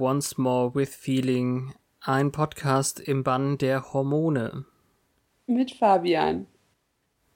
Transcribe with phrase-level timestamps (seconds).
[0.00, 4.64] Once More with Feeling, ein Podcast im Bann der Hormone.
[5.46, 6.46] Mit Fabian.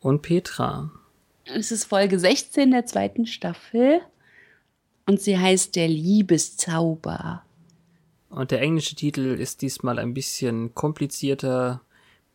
[0.01, 0.91] Und Petra.
[1.45, 4.01] Es ist Folge 16 der zweiten Staffel
[5.05, 7.45] und sie heißt Der Liebeszauber.
[8.31, 11.83] Und der englische Titel ist diesmal ein bisschen komplizierter.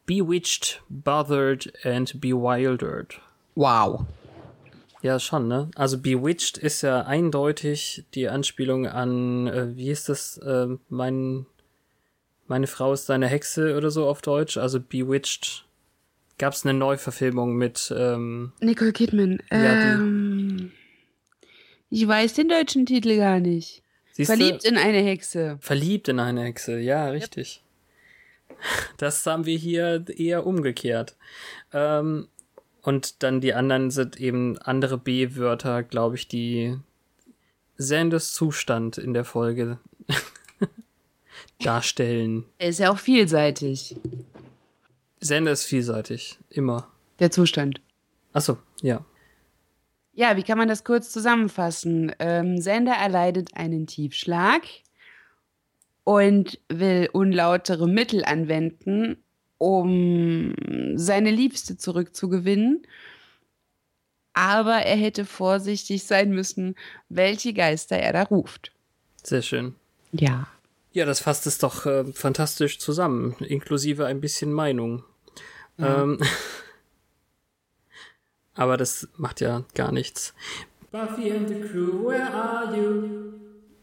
[0.06, 3.20] Bewitched, Bothered and Bewildered.
[3.56, 4.06] Wow.
[5.02, 5.70] Ja, schon, ne?
[5.76, 11.46] Also Bewitched ist ja eindeutig die Anspielung an, äh, wie ist das, äh, mein,
[12.48, 14.58] meine Frau ist deine Hexe oder so auf Deutsch.
[14.58, 15.66] Also Bewitched
[16.38, 19.42] gab es eine Neuverfilmung mit ähm, Nicole Kidman.
[19.52, 20.72] Ja, ähm,
[21.90, 23.84] ich weiß den deutschen Titel gar nicht.
[24.12, 24.36] Siehste?
[24.36, 25.58] Verliebt in eine Hexe.
[25.62, 27.64] Verliebt in eine Hexe, ja, richtig.
[28.98, 31.16] Das haben wir hier eher umgekehrt.
[31.72, 32.28] Ähm,
[32.82, 36.78] und dann die anderen sind eben andere B-Wörter, glaube ich, die
[37.78, 39.80] Sanders Zustand in der Folge
[41.60, 42.46] darstellen.
[42.58, 43.96] Er ist ja auch vielseitig.
[45.22, 46.88] Sander ist vielseitig, immer.
[47.20, 47.82] Der Zustand.
[48.32, 49.06] Achso, ja.
[50.14, 52.14] Ja, wie kann man das kurz zusammenfassen?
[52.20, 54.62] Ähm, Sander erleidet einen Tiefschlag
[56.04, 59.24] und will unlautere Mittel anwenden,
[59.60, 60.56] um
[60.96, 62.82] seine Liebste zurückzugewinnen.
[64.34, 66.76] Aber er hätte vorsichtig sein müssen,
[67.10, 68.72] welche Geister er da ruft.
[69.22, 69.76] Sehr schön.
[70.12, 70.48] Ja.
[70.92, 75.04] Ja, das fasst es doch äh, fantastisch zusammen, inklusive ein bisschen Meinung.
[75.78, 76.04] Ja.
[76.04, 76.20] Ähm,
[78.56, 80.34] aber das macht ja gar nichts.
[80.92, 83.34] Buffy and the Crew, where are you?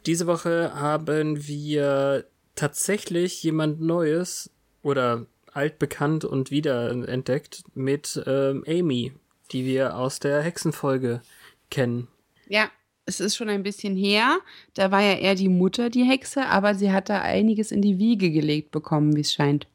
[0.06, 2.24] Diese Woche haben wir
[2.54, 4.50] tatsächlich jemand Neues
[4.82, 9.12] oder altbekannt und wiederentdeckt mit ähm, Amy,
[9.52, 11.22] die wir aus der Hexenfolge
[11.70, 12.08] kennen.
[12.48, 12.70] Ja,
[13.06, 14.38] es ist schon ein bisschen her.
[14.74, 17.98] Da war ja eher die Mutter die Hexe, aber sie hat da einiges in die
[17.98, 19.66] Wiege gelegt bekommen, wie es scheint.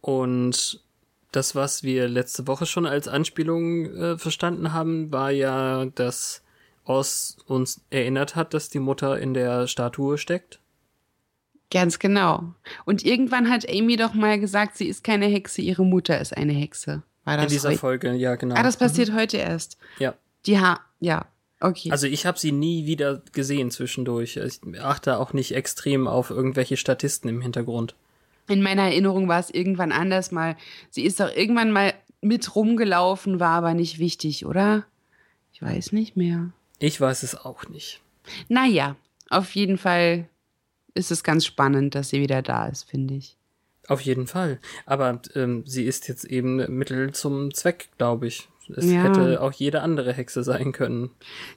[0.00, 0.80] Und
[1.32, 6.42] das, was wir letzte Woche schon als Anspielung äh, verstanden haben, war ja, dass
[6.84, 10.60] Oz uns erinnert hat, dass die Mutter in der Statue steckt.
[11.74, 12.54] Ganz genau.
[12.84, 16.52] Und irgendwann hat Amy doch mal gesagt, sie ist keine Hexe, ihre Mutter ist eine
[16.52, 17.02] Hexe.
[17.24, 18.54] War das in dieser Folge, ja, genau.
[18.54, 19.76] Ah, das passiert heute erst.
[19.98, 20.14] Ja.
[20.46, 21.26] Die ha ja,
[21.58, 21.90] okay.
[21.90, 24.36] Also ich habe sie nie wieder gesehen zwischendurch.
[24.36, 27.96] Ich achte auch nicht extrem auf irgendwelche Statisten im Hintergrund.
[28.46, 30.56] In meiner Erinnerung war es irgendwann anders mal.
[30.90, 34.84] Sie ist doch irgendwann mal mit rumgelaufen, war aber nicht wichtig, oder?
[35.52, 36.50] Ich weiß nicht mehr.
[36.78, 38.00] Ich weiß es auch nicht.
[38.48, 38.94] Naja,
[39.28, 40.28] auf jeden Fall
[40.94, 43.36] ist es ganz spannend, dass sie wieder da ist, finde ich.
[43.88, 44.60] Auf jeden Fall.
[44.86, 48.48] Aber ähm, sie ist jetzt eben Mittel zum Zweck, glaube ich.
[48.74, 49.02] Es Ja.
[49.02, 51.10] hätte auch jede andere Hexe sein können.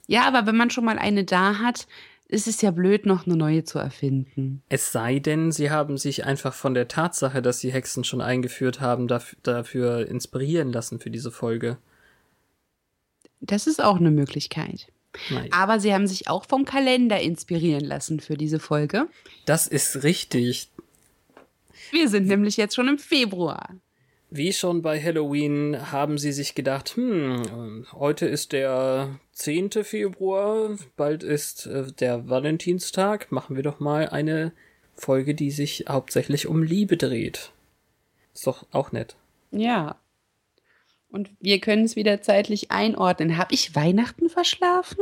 [0.06, 1.86] Ja, aber wenn man schon mal eine da hat,
[2.26, 4.62] ist es ja blöd, noch eine neue zu erfinden.
[4.68, 8.80] Es sei denn, sie haben sich einfach von der Tatsache, dass sie Hexen schon eingeführt
[8.82, 11.78] haben, dafür, dafür inspirieren lassen für diese Folge.
[13.40, 14.88] Das ist auch eine Möglichkeit.
[15.30, 15.52] Nein.
[15.52, 19.08] Aber sie haben sich auch vom Kalender inspirieren lassen für diese Folge.
[19.46, 20.70] Das ist richtig.
[21.90, 23.70] Wir sind nämlich jetzt schon im Februar.
[24.30, 29.70] Wie schon bei Halloween haben sie sich gedacht, hm, heute ist der 10.
[29.84, 34.52] Februar, bald ist äh, der Valentinstag, machen wir doch mal eine
[34.94, 37.52] Folge, die sich hauptsächlich um Liebe dreht.
[38.34, 39.16] Ist doch auch nett.
[39.50, 39.96] Ja.
[41.10, 43.38] Und wir können es wieder zeitlich einordnen.
[43.38, 44.98] Habe ich Weihnachten verschlafen?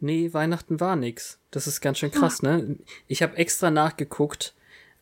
[0.00, 1.38] Nee, Weihnachten war nix.
[1.50, 2.76] Das ist ganz schön krass, ne?
[3.06, 4.54] Ich habe extra nachgeguckt.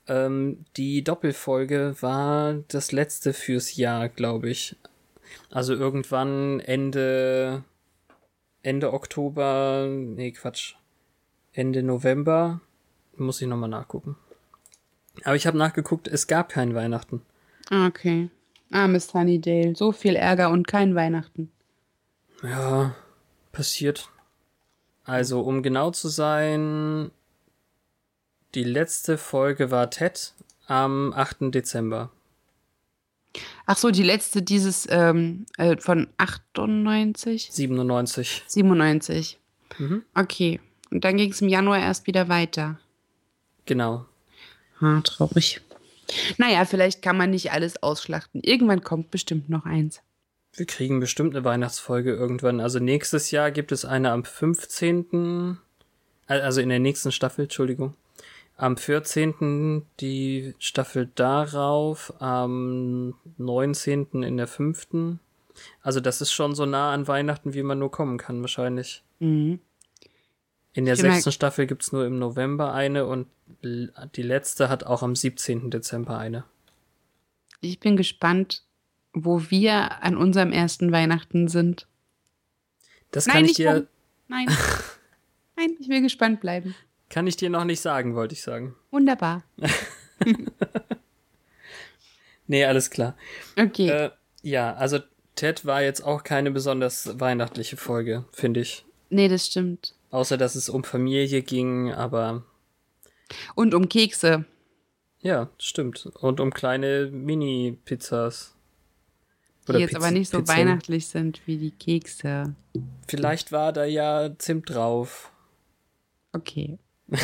[0.08, 4.74] Ähm, die Doppelfolge war das letzte fürs Jahr, glaube ich.
[5.50, 7.62] Also irgendwann Ende
[8.62, 10.74] Ende Oktober, nee, Quatsch.
[11.52, 12.60] Ende November
[13.16, 14.16] muss ich nochmal nachgucken.
[15.24, 17.22] Aber ich habe nachgeguckt, es gab kein Weihnachten.
[17.70, 18.30] Okay.
[18.70, 19.74] Armes Sunnydale.
[19.74, 21.50] So viel Ärger und kein Weihnachten.
[22.42, 22.94] Ja,
[23.52, 24.10] passiert.
[25.04, 27.10] Also, um genau zu sein,
[28.54, 30.34] die letzte Folge war Ted
[30.66, 31.54] am 8.
[31.54, 32.10] Dezember.
[33.66, 37.48] Ach so, die letzte dieses ähm, äh, von 98?
[37.52, 38.44] 97.
[38.46, 39.38] 97.
[39.78, 40.02] Mhm.
[40.14, 40.60] Okay.
[40.90, 42.78] Und dann ging es im Januar erst wieder weiter.
[43.66, 44.06] Genau.
[44.80, 45.60] Ah, traurig.
[46.36, 48.40] Naja, vielleicht kann man nicht alles ausschlachten.
[48.42, 50.02] Irgendwann kommt bestimmt noch eins.
[50.54, 52.60] Wir kriegen bestimmt eine Weihnachtsfolge irgendwann.
[52.60, 55.58] Also nächstes Jahr gibt es eine am 15.
[56.26, 57.94] Also in der nächsten Staffel, Entschuldigung.
[58.56, 59.86] Am 14.
[60.00, 64.24] die Staffel darauf, am 19.
[64.24, 65.20] in der fünften.
[65.80, 69.04] Also das ist schon so nah an Weihnachten, wie man nur kommen kann, wahrscheinlich.
[69.20, 69.60] Mhm.
[70.78, 73.26] In der Ich sechsten Staffel gibt's nur im November eine und
[73.64, 75.72] die letzte hat auch am 17.
[75.72, 76.44] Dezember eine.
[77.60, 78.62] Ich bin gespannt,
[79.12, 81.88] wo wir an unserem ersten Weihnachten sind.
[83.10, 83.86] Das Nein, kann ich nicht dir, rum.
[84.28, 84.46] Nein.
[85.56, 86.76] Nein, ich will gespannt bleiben.
[87.10, 88.76] kann ich dir noch nicht sagen, wollte ich sagen.
[88.92, 89.42] Wunderbar.
[92.50, 93.14] Nee, alles klar.
[93.58, 93.90] Okay.
[93.90, 94.10] Äh,
[94.40, 95.00] ja, also
[95.34, 98.86] Ted war jetzt auch keine besonders weihnachtliche Folge, finde ich.
[99.10, 99.97] nee, das stimmt.
[100.10, 102.42] Außer, dass es um Familie ging, aber
[103.54, 104.44] Und um Kekse.
[105.20, 106.06] ja, stimmt.
[106.20, 108.54] Und um kleine Mini-Pizzas.
[109.68, 110.56] Die jetzt aber nicht so Pizzen.
[110.56, 112.54] weihnachtlich sind wie die Kekse.
[113.06, 115.30] Vielleicht war da ja Zimt drauf.
[116.32, 116.78] Okay.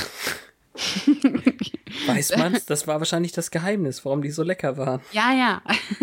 [2.06, 2.66] Weiß man's?
[2.66, 5.00] Das war wahrscheinlich das Geheimnis, warum die so lecker waren.
[5.12, 5.62] Ja, ja.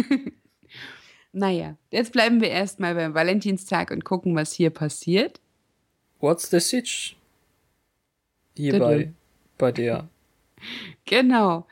[1.32, 5.40] naja, jetzt bleiben wir erstmal beim Valentinstag und gucken, was hier passiert.
[6.22, 7.18] What's the sitch?
[8.56, 9.12] Hierbei,
[9.58, 10.08] bei der.
[11.06, 11.66] Genau.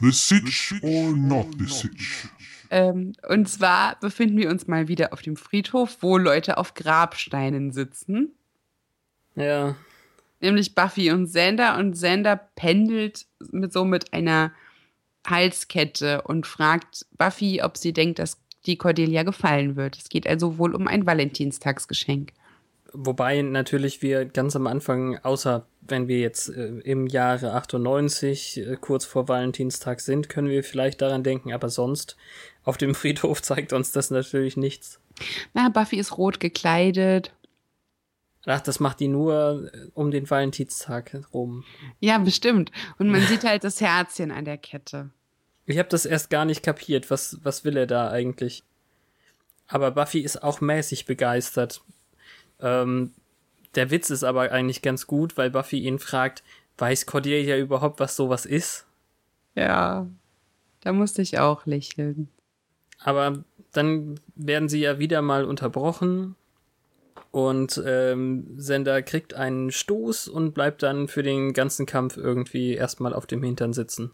[0.00, 2.28] The sitch or not the sitch?
[2.70, 7.70] Ähm, und zwar befinden wir uns mal wieder auf dem Friedhof, wo Leute auf Grabsteinen
[7.70, 8.32] sitzen.
[9.36, 9.76] Ja,
[10.40, 11.78] Nämlich Buffy und Xander.
[11.78, 14.52] Und Xander pendelt mit so mit einer
[15.26, 19.96] Halskette und fragt Buffy, ob sie denkt, dass die Cordelia gefallen wird.
[19.96, 22.32] Es geht also wohl um ein Valentinstagsgeschenk.
[22.92, 28.76] Wobei natürlich wir ganz am Anfang, außer wenn wir jetzt äh, im Jahre 98 äh,
[28.80, 32.16] kurz vor Valentinstag sind, können wir vielleicht daran denken, aber sonst
[32.64, 35.00] auf dem Friedhof zeigt uns das natürlich nichts.
[35.54, 37.32] Na, Buffy ist rot gekleidet.
[38.46, 41.64] Ach, das macht die nur äh, um den Valentinstag rum.
[41.98, 42.70] Ja, bestimmt.
[42.98, 45.10] Und man sieht halt das Herzchen an der Kette.
[45.66, 47.10] Ich habe das erst gar nicht kapiert.
[47.10, 48.64] Was, was will er da eigentlich?
[49.68, 51.82] Aber Buffy ist auch mäßig begeistert.
[52.62, 53.12] Ähm,
[53.74, 56.42] der Witz ist aber eigentlich ganz gut, weil Buffy ihn fragt,
[56.78, 58.86] weiß Cordelia überhaupt, was sowas ist?
[59.54, 60.06] Ja,
[60.80, 62.28] da musste ich auch lächeln.
[62.98, 66.34] Aber dann werden sie ja wieder mal unterbrochen
[67.30, 73.14] und ähm, Sender kriegt einen Stoß und bleibt dann für den ganzen Kampf irgendwie erstmal
[73.14, 74.10] auf dem Hintern sitzen.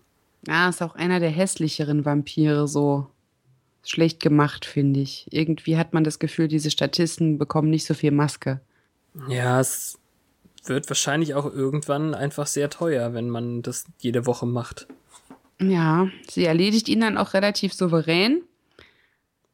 [0.46, 3.08] Ja, ist auch einer der hässlicheren Vampire so
[3.90, 5.26] schlecht gemacht, finde ich.
[5.30, 8.60] Irgendwie hat man das Gefühl, diese Statisten bekommen nicht so viel Maske.
[9.28, 9.98] Ja, es
[10.64, 14.86] wird wahrscheinlich auch irgendwann einfach sehr teuer, wenn man das jede Woche macht.
[15.60, 18.42] Ja, sie erledigt ihn dann auch relativ souverän.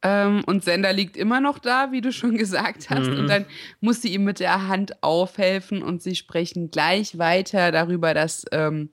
[0.01, 3.07] Ähm, und Sender liegt immer noch da, wie du schon gesagt hast.
[3.07, 3.19] Mhm.
[3.19, 3.45] Und dann
[3.79, 8.89] muss sie ihm mit der Hand aufhelfen und sie sprechen gleich weiter darüber, dass ähm,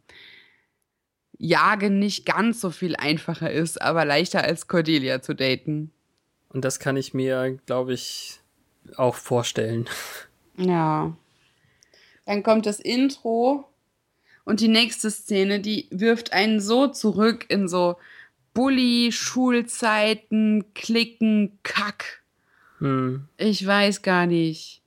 [1.43, 5.91] Jagen nicht ganz so viel einfacher ist, aber leichter als Cordelia zu daten.
[6.51, 8.41] Und das kann ich mir, glaube ich,
[8.97, 9.89] auch vorstellen.
[10.57, 11.17] Ja.
[12.27, 13.65] Dann kommt das Intro
[14.45, 17.97] und die nächste Szene, die wirft einen so zurück in so
[18.53, 22.23] Bully, Schulzeiten, Klicken, Kack.
[22.81, 23.29] Hm.
[23.39, 24.83] Ich weiß gar nicht.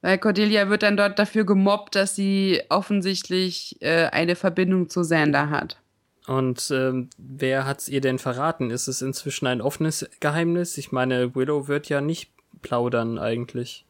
[0.00, 5.50] Weil Cordelia wird dann dort dafür gemobbt, dass sie offensichtlich äh, eine Verbindung zu Xander
[5.50, 5.81] hat.
[6.26, 8.70] Und ähm, wer hat's ihr denn verraten?
[8.70, 10.78] Ist es inzwischen ein offenes Geheimnis?
[10.78, 12.30] Ich meine, Willow wird ja nicht
[12.62, 13.84] plaudern eigentlich.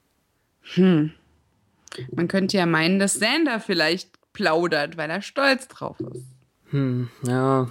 [0.75, 1.12] Hm.
[2.11, 6.25] Man könnte ja meinen, dass Xander vielleicht plaudert, weil er stolz drauf ist.
[6.71, 7.71] Hm, ja.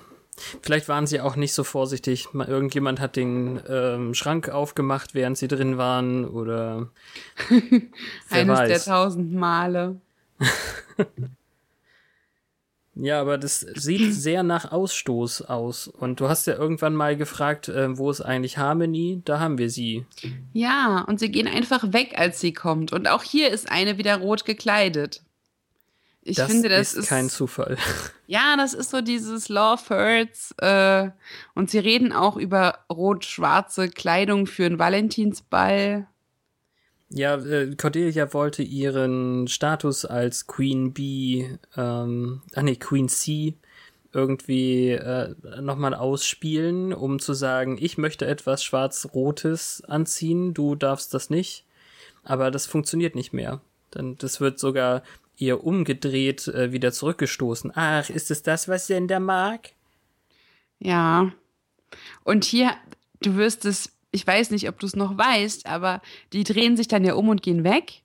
[0.61, 2.27] Vielleicht waren sie auch nicht so vorsichtig.
[2.33, 6.89] Irgendjemand hat den ähm, Schrank aufgemacht, während sie drin waren, oder
[8.29, 9.99] Eines der tausend Male.
[13.01, 15.87] Ja, aber das sieht sehr nach Ausstoß aus.
[15.87, 19.21] Und du hast ja irgendwann mal gefragt, äh, wo ist eigentlich Harmony?
[19.25, 20.05] Da haben wir sie.
[20.53, 22.93] Ja, und sie gehen einfach weg, als sie kommt.
[22.93, 25.23] Und auch hier ist eine wieder rot gekleidet.
[26.23, 27.75] Ich das finde, das ist, ist, kein Zufall.
[28.27, 30.53] ja, das ist so dieses Love Hurts.
[30.59, 31.09] Äh,
[31.55, 36.05] und sie reden auch über rot-schwarze Kleidung für einen Valentinsball.
[37.13, 43.55] Ja, äh, Cordelia wollte ihren Status als Queen Bee, ähm, ah nee, Queen C
[44.13, 51.29] irgendwie äh, nochmal ausspielen, um zu sagen, ich möchte etwas Schwarz-Rotes anziehen, du darfst das
[51.29, 51.65] nicht.
[52.23, 53.61] Aber das funktioniert nicht mehr.
[53.89, 55.03] Dann, das wird sogar
[55.37, 57.71] ihr umgedreht äh, wieder zurückgestoßen.
[57.73, 59.71] Ach, ist es das, was Sender mag?
[60.79, 61.31] Ja.
[62.23, 62.71] Und hier,
[63.21, 66.01] du wirst es, ich weiß nicht, ob du es noch weißt, aber
[66.33, 68.03] die drehen sich dann ja um und gehen weg.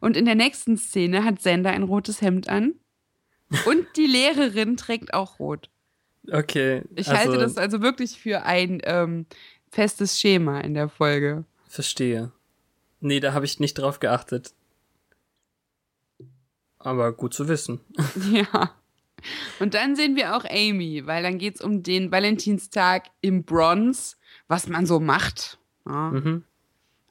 [0.00, 2.74] Und in der nächsten Szene hat Sender ein rotes Hemd an.
[3.66, 5.70] Und die Lehrerin trägt auch rot.
[6.30, 6.82] Okay.
[6.94, 9.26] Ich also, halte das also wirklich für ein ähm,
[9.70, 11.44] festes Schema in der Folge.
[11.66, 12.32] Verstehe.
[13.00, 14.52] Nee, da habe ich nicht drauf geachtet.
[16.78, 17.80] aber gut zu wissen.
[18.32, 18.74] Ja.
[19.58, 24.14] Und dann sehen wir auch Amy, weil dann geht es um den Valentinstag im Bronze,
[24.48, 25.58] was man so macht.
[25.86, 26.10] Ja.
[26.10, 26.44] Mhm.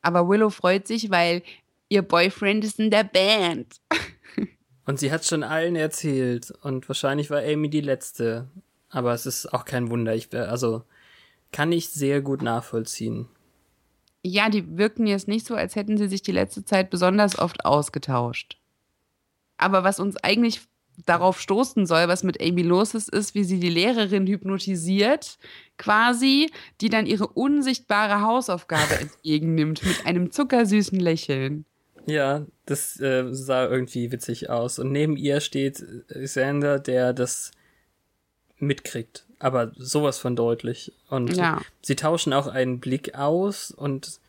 [0.02, 1.44] Aber Willow freut sich, weil
[1.90, 3.80] ihr Boyfriend ist in der Band.
[4.86, 8.48] Und sie hat schon allen erzählt und wahrscheinlich war Amy die letzte.
[8.90, 10.16] Aber es ist auch kein Wunder.
[10.16, 10.84] Ich, also
[11.52, 13.28] kann ich sehr gut nachvollziehen.
[14.24, 17.66] Ja, die wirken jetzt nicht so, als hätten sie sich die letzte Zeit besonders oft
[17.66, 18.58] ausgetauscht.
[19.58, 20.62] Aber was uns eigentlich
[21.06, 25.38] darauf stoßen soll, was mit Amy los ist, ist, wie sie die Lehrerin hypnotisiert,
[25.78, 26.50] quasi,
[26.82, 31.66] die dann ihre unsichtbare Hausaufgabe entgegennimmt mit einem zuckersüßen Lächeln.
[32.06, 34.80] Ja, das äh, sah irgendwie witzig aus.
[34.80, 35.84] Und neben ihr steht
[36.24, 37.52] Sander, der das
[38.60, 39.26] mitkriegt.
[39.40, 40.94] Aber sowas von deutlich.
[41.10, 41.62] Und Ja.
[41.82, 44.20] sie tauschen auch einen Blick aus und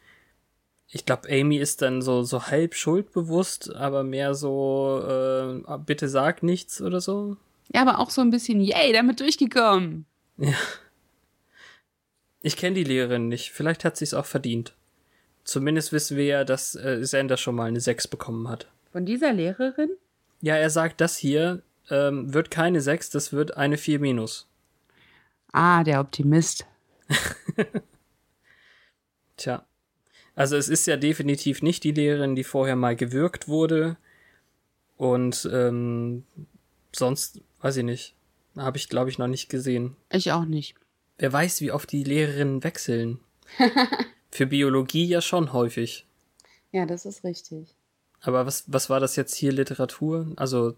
[0.90, 6.42] ich glaube, Amy ist dann so, so halb schuldbewusst, aber mehr so, äh, bitte sag
[6.42, 7.36] nichts oder so.
[7.72, 10.06] Ja, aber auch so ein bisschen, yay, damit durchgekommen.
[12.40, 13.50] Ich kenne die Lehrerin nicht.
[13.50, 14.74] Vielleicht hat sie es auch verdient.
[15.44, 18.68] Zumindest wissen wir ja, dass äh, Sander schon mal eine 6 bekommen hat.
[18.92, 19.90] Von dieser Lehrerin?
[20.40, 24.46] Ja, er sagt, das hier ähm, wird keine 6, das wird eine 4 minus.
[25.52, 26.66] Ah, der Optimist.
[29.36, 29.67] Tja.
[30.38, 33.96] Also es ist ja definitiv nicht die Lehrerin, die vorher mal gewürgt wurde.
[34.96, 36.22] Und ähm,
[36.94, 38.14] sonst, weiß ich nicht.
[38.56, 39.96] Habe ich, glaube ich, noch nicht gesehen.
[40.12, 40.76] Ich auch nicht.
[41.18, 43.18] Wer weiß, wie oft die Lehrerinnen wechseln.
[44.30, 46.06] Für Biologie ja schon häufig.
[46.70, 47.74] Ja, das ist richtig.
[48.20, 50.34] Aber was, was war das jetzt hier Literatur?
[50.36, 50.76] Also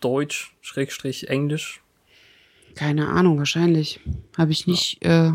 [0.00, 1.84] Deutsch, Schrägstrich, Englisch?
[2.74, 4.00] Keine Ahnung, wahrscheinlich.
[4.36, 5.04] Habe ich nicht.
[5.04, 5.34] Äh,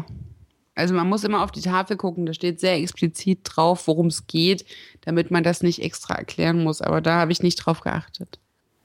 [0.77, 4.27] also man muss immer auf die Tafel gucken, da steht sehr explizit drauf, worum es
[4.27, 4.63] geht,
[5.01, 6.81] damit man das nicht extra erklären muss.
[6.81, 8.39] Aber da habe ich nicht drauf geachtet.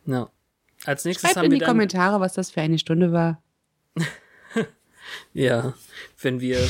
[0.07, 0.31] Ja.
[0.85, 3.43] Als nächstes Schreibt haben in wir die Kommentare, was das für eine Stunde war.
[5.35, 5.75] ja,
[6.21, 6.67] wenn wir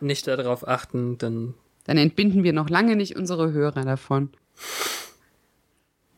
[0.00, 4.30] nicht darauf achten, dann Dann entbinden wir noch lange nicht unsere Hörer davon.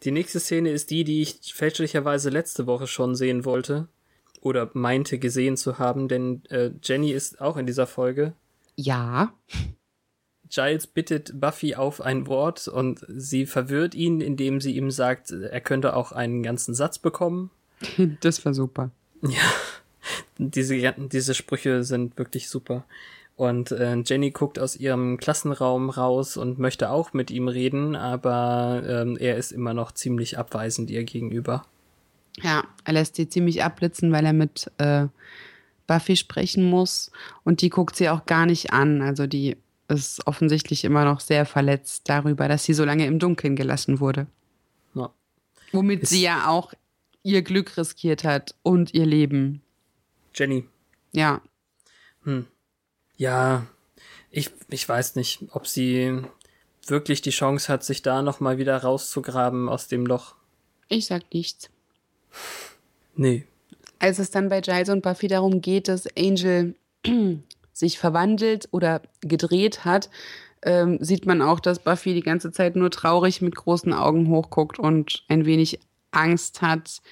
[0.03, 3.89] Die nächste Szene ist die, die ich fälschlicherweise letzte Woche schon sehen wollte.
[4.47, 8.33] Oder meinte gesehen zu haben, denn äh, Jenny ist auch in dieser Folge.
[8.77, 9.35] Ja.
[10.49, 15.61] Giles bittet Buffy auf ein Wort und sie verwirrt ihn, indem sie ihm sagt, er
[15.61, 17.51] könnte auch einen ganzen Satz bekommen.
[18.21, 18.93] Das war super.
[20.39, 22.85] Diese, diese Sprüche sind wirklich super.
[23.35, 28.85] Und äh, Jenny guckt aus ihrem Klassenraum raus und möchte auch mit ihm reden, aber
[28.87, 31.65] ähm, er ist immer noch ziemlich abweisend ihr gegenüber.
[32.43, 35.07] Ja, er lässt sie ziemlich abblitzen, weil er mit äh,
[35.87, 37.11] Buffy sprechen muss.
[37.45, 39.01] Und die guckt sie auch gar nicht an.
[39.03, 39.57] Also die
[39.89, 44.27] ist offensichtlich immer noch sehr verletzt darüber, dass sie so lange im Dunkeln gelassen wurde.
[44.95, 45.11] Ja.
[45.73, 46.73] Womit Ist- sie ja auch
[47.23, 49.63] ihr Glück riskiert hat und ihr Leben.
[50.35, 50.65] Jenny,
[51.13, 51.41] Ja,
[53.17, 53.67] Ja,
[54.31, 56.21] ich, ich weiß nicht, ob sie
[56.87, 60.35] wirklich die Chance hat, sich da nochmal wieder rauszugraben aus dem Loch.
[60.89, 61.71] ich sag nichts.
[63.15, 63.45] Nee.
[63.99, 66.75] Als es dann bei Giles und Buffy darum geht, dass Angel
[67.73, 70.11] sich verwandelt oder gedreht hat,
[70.63, 74.79] ähm, sieht man auch, dass Buffy die ganze Zeit nur traurig mit großen Augen hochguckt
[74.79, 75.79] und ein wenig
[76.11, 77.03] Angst hat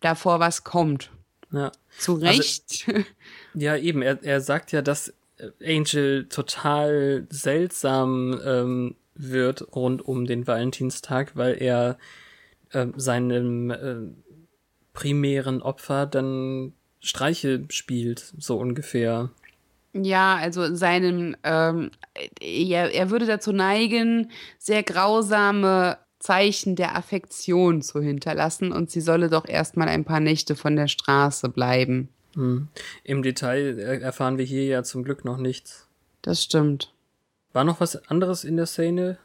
[0.00, 1.10] davor, was kommt.
[1.52, 1.72] Ja.
[1.98, 2.86] Zu Recht.
[3.56, 5.14] Ja, eben, er, er sagt ja, dass
[5.64, 11.96] Angel total seltsam ähm, wird rund um den Valentinstag, weil er
[12.72, 13.96] ähm, seinem äh,
[14.94, 19.28] primären Opfer dann Streiche spielt, so ungefähr.
[19.92, 21.90] Ja, also seinem, ähm,
[22.40, 29.28] er, er würde dazu neigen, sehr grausame Zeichen der Affektion zu hinterlassen und sie solle
[29.28, 32.08] doch erstmal ein paar Nächte von der Straße bleiben.
[32.34, 32.68] Hm.
[33.04, 35.86] Im Detail erfahren wir hier ja zum Glück noch nichts.
[36.22, 36.92] Das stimmt.
[37.52, 39.18] War noch was anderes in der Szene?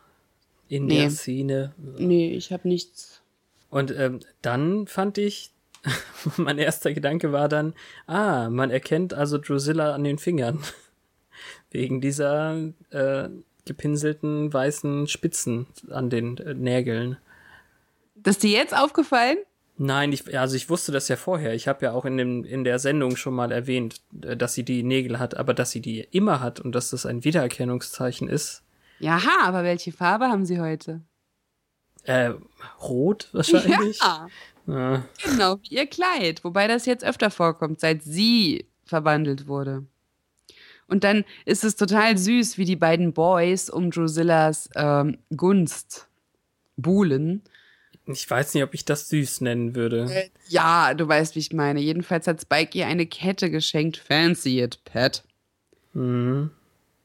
[0.68, 1.00] In Nee.
[1.00, 1.74] der Szene.
[1.98, 3.22] Nee, ich habe nichts.
[3.72, 5.52] Und ähm, dann fand ich,
[6.38, 7.74] mein erster Gedanke war dann,
[8.08, 10.60] ah, man erkennt also Drusilla an den Fingern.
[11.72, 12.58] Wegen dieser
[12.90, 13.30] äh,
[13.66, 17.18] gepinselten weißen Spitzen an den äh, Nägeln.
[18.16, 19.38] Das ist dir jetzt aufgefallen?
[19.78, 21.54] Nein, ich, also ich wusste das ja vorher.
[21.54, 24.64] Ich habe ja auch in, dem, in der Sendung schon mal erwähnt, äh, dass sie
[24.64, 28.64] die Nägel hat, aber dass sie die immer hat und dass das ein Wiedererkennungszeichen ist.
[29.00, 31.02] Jaha, aber welche Farbe haben sie heute?
[32.04, 32.34] Äh,
[32.82, 34.00] rot wahrscheinlich.
[34.00, 34.28] Ja,
[34.70, 35.04] Ja.
[35.24, 36.44] genau, wie ihr Kleid.
[36.44, 39.86] Wobei das jetzt öfter vorkommt, seit sie verwandelt wurde.
[40.88, 46.08] Und dann ist es total süß, wie die beiden Boys um Drusillas ähm, Gunst
[46.78, 47.44] buhlen.
[48.06, 50.08] Ich weiß nicht, ob ich das süß nennen würde.
[50.12, 51.80] Äh, ja, du weißt, wie ich meine.
[51.80, 53.98] Jedenfalls hat Spike ihr eine Kette geschenkt.
[53.98, 55.24] Fancy it, Pet.
[55.94, 56.50] Mhm.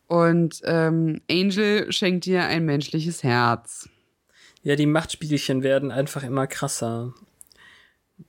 [0.07, 3.89] Und ähm, Angel schenkt ihr ein menschliches Herz.
[4.63, 7.13] Ja, die Machtspielchen werden einfach immer krasser.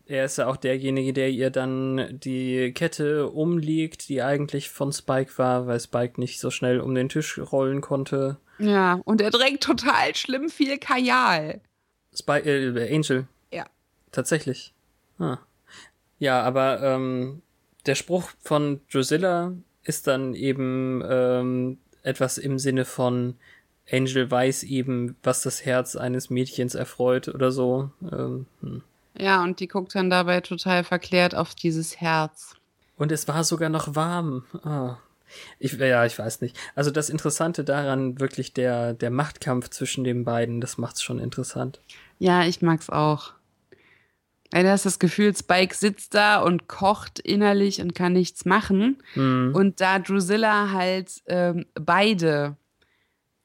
[0.08, 5.38] Er ist ja auch derjenige, der ihr dann die Kette umlegt, die eigentlich von Spike
[5.38, 8.38] war, weil Spike nicht so schnell um den Tisch rollen konnte.
[8.60, 11.60] Ja, und er trägt total schlimm viel Kajal.
[12.14, 13.28] Spike, äh, Angel.
[13.52, 13.66] Ja.
[14.12, 14.74] Tatsächlich.
[15.18, 15.40] Ah.
[16.20, 17.42] Ja, aber ähm,
[17.86, 23.36] der Spruch von Drusilla ist dann eben ähm, etwas im Sinne von
[23.92, 27.92] Angel weiß eben, was das Herz eines Mädchens erfreut oder so.
[28.02, 28.84] Ähm, hm.
[29.18, 32.56] Ja, und die guckt dann dabei total verklärt auf dieses Herz.
[32.98, 34.46] Und es war sogar noch warm.
[34.64, 34.98] Ah.
[35.60, 36.58] Ich, ja, ich weiß nicht.
[36.76, 41.80] Also das Interessante daran, wirklich der, der Machtkampf zwischen den beiden, das macht's schon interessant.
[42.20, 43.34] Ja, ich mag's auch.
[44.52, 49.02] Weil du hast das Gefühl, Spike sitzt da und kocht innerlich und kann nichts machen.
[49.16, 49.52] Mhm.
[49.54, 52.56] Und da Drusilla halt ähm, beide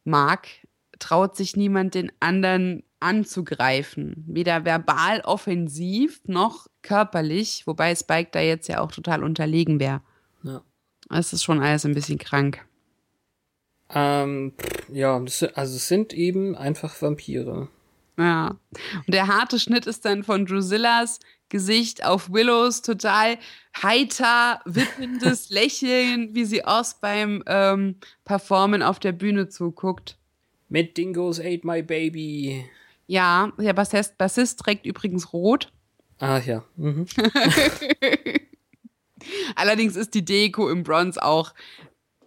[0.04, 0.46] mag,
[0.98, 4.24] traut sich niemand den anderen anzugreifen.
[4.26, 10.02] Weder verbal offensiv noch körperlich, wobei Spike da jetzt ja auch total unterlegen wäre.
[10.42, 10.62] Ja.
[11.10, 12.64] Es ist schon alles ein bisschen krank.
[13.92, 14.52] Ähm,
[14.92, 17.68] ja, das, also es sind eben einfach Vampire.
[18.16, 18.56] Ja.
[19.06, 23.36] Und der harte Schnitt ist dann von Drusillas Gesicht auf Willows total
[23.82, 30.16] heiter, wippendes Lächeln, wie sie Oz beim ähm, Performen auf der Bühne zuguckt.
[30.68, 32.64] Mit Dingos ate my baby.
[33.10, 35.72] Ja, der Bassist, Bassist trägt übrigens rot.
[36.20, 36.62] Ah ja.
[36.76, 37.06] Mhm.
[39.56, 41.52] Allerdings ist die Deko im Bronze auch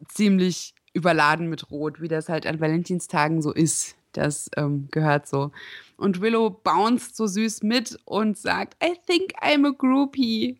[0.10, 3.96] ziemlich überladen mit Rot, wie das halt an Valentinstagen so ist.
[4.12, 5.54] Das ähm, gehört so.
[5.96, 10.60] Und Willow bounced so süß mit und sagt, I think I'm a groupie.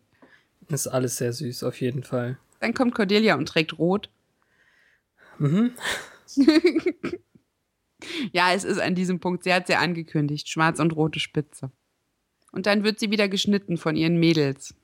[0.70, 2.38] Ist alles sehr süß, auf jeden Fall.
[2.60, 4.08] Dann kommt Cordelia und trägt Rot.
[5.38, 5.72] Mhm.
[8.32, 11.70] Ja, es ist an diesem Punkt, sie hat ja angekündigt, schwarz und rote Spitze.
[12.52, 14.74] Und dann wird sie wieder geschnitten von ihren Mädels.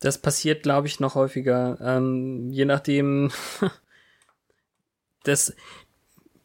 [0.00, 1.78] Das passiert, glaube ich, noch häufiger.
[1.80, 3.30] Ähm, je nachdem,
[5.24, 5.54] das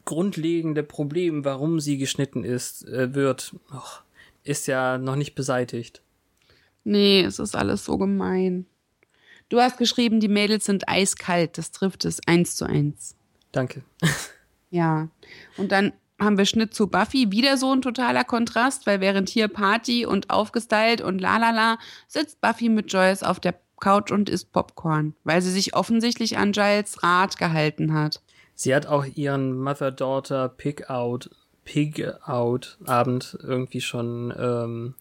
[0.05, 4.03] grundlegende Problem, warum sie geschnitten ist, äh, wird, och,
[4.43, 6.01] ist ja noch nicht beseitigt.
[6.83, 8.65] Nee, es ist alles so gemein.
[9.49, 11.57] Du hast geschrieben, die Mädels sind eiskalt.
[11.57, 13.15] Das trifft es eins zu eins.
[13.51, 13.83] Danke.
[14.73, 15.09] Ja.
[15.57, 17.31] Und dann haben wir Schnitt zu Buffy.
[17.31, 22.69] Wieder so ein totaler Kontrast, weil während hier Party und aufgestylt und lalala, sitzt Buffy
[22.69, 27.37] mit Joyce auf der Couch und isst Popcorn, weil sie sich offensichtlich an Giles Rat
[27.37, 28.21] gehalten hat.
[28.53, 31.31] Sie hat auch ihren Mother-Daughter Pig-Out,
[31.65, 34.93] Pig-Out-Abend irgendwie schon ähm,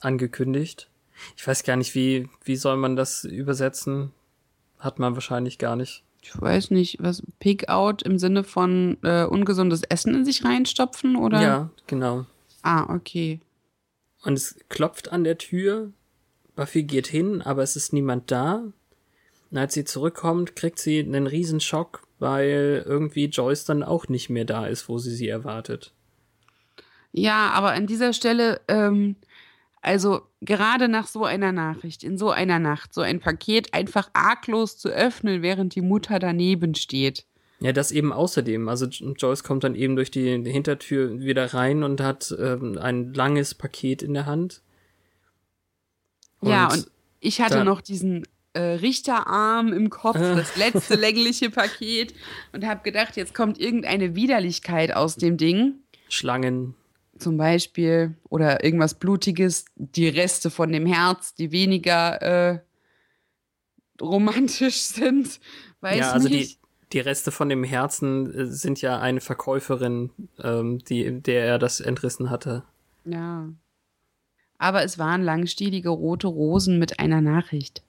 [0.00, 0.88] angekündigt.
[1.36, 4.12] Ich weiß gar nicht, wie, wie soll man das übersetzen?
[4.78, 6.02] Hat man wahrscheinlich gar nicht.
[6.20, 11.40] Ich weiß nicht, was Pig-Out im Sinne von äh, ungesundes Essen in sich reinstopfen oder?
[11.40, 12.26] Ja, genau.
[12.62, 13.40] Ah, okay.
[14.24, 15.92] Und es klopft an der Tür.
[16.56, 18.64] Buffy geht hin, aber es ist niemand da.
[19.50, 24.44] Und als sie zurückkommt, kriegt sie einen Riesenschock, weil irgendwie Joyce dann auch nicht mehr
[24.44, 25.92] da ist, wo sie sie erwartet.
[27.12, 29.16] Ja, aber an dieser Stelle, ähm,
[29.82, 34.78] also gerade nach so einer Nachricht, in so einer Nacht, so ein Paket einfach arglos
[34.78, 37.26] zu öffnen, während die Mutter daneben steht.
[37.60, 38.68] Ja, das eben außerdem.
[38.68, 43.54] Also Joyce kommt dann eben durch die Hintertür wieder rein und hat ähm, ein langes
[43.54, 44.62] Paket in der Hand.
[46.42, 46.88] ja, und
[47.20, 52.14] ich hatte noch diesen äh, Richterarm im Kopf, das letzte längliche Paket
[52.52, 55.80] und habe gedacht, jetzt kommt irgendeine Widerlichkeit aus dem Ding.
[56.08, 56.74] Schlangen.
[57.18, 62.58] Zum Beispiel oder irgendwas Blutiges, die Reste von dem Herz, die weniger äh,
[64.00, 65.40] romantisch sind.
[65.80, 66.60] Weiß ja, also die, nicht.
[66.92, 70.10] die Reste von dem Herzen äh, sind ja eine Verkäuferin,
[70.42, 72.64] ähm, die, der er das entrissen hatte.
[73.04, 73.48] Ja.
[74.58, 77.82] Aber es waren langstielige rote Rosen mit einer Nachricht.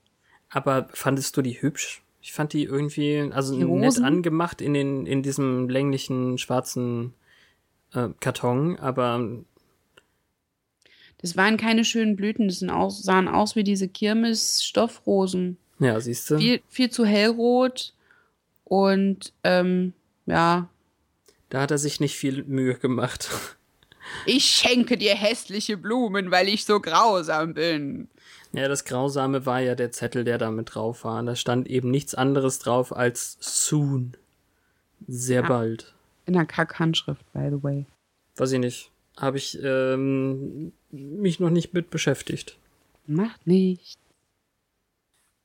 [0.49, 2.03] Aber fandest du die hübsch?
[2.21, 7.13] Ich fand die irgendwie, also Die nett angemacht in den, in diesem länglichen schwarzen
[7.93, 9.29] äh, Karton, aber
[11.17, 15.57] Das waren keine schönen Blüten, das aus, sahen aus wie diese Kirmes-Stoffrosen.
[15.79, 16.37] ja, siehst du.
[16.37, 17.93] Viel, viel zu hellrot
[18.63, 19.93] und ähm,
[20.25, 20.69] ja.
[21.49, 23.29] Da hat er sich nicht viel Mühe gemacht.
[24.25, 28.07] Ich schenke dir hässliche Blumen, weil ich so grausam bin.
[28.53, 31.21] Ja, das Grausame war ja der Zettel, der da mit drauf war.
[31.23, 34.17] Da stand eben nichts anderes drauf als soon.
[35.07, 35.47] Sehr Ja.
[35.47, 35.93] bald.
[36.29, 37.85] In einer Kackhandschrift, by the way.
[38.35, 38.91] Weiß ich nicht.
[39.17, 42.55] habe ich ähm, mich noch nicht mit beschäftigt.
[43.07, 43.97] Macht nicht.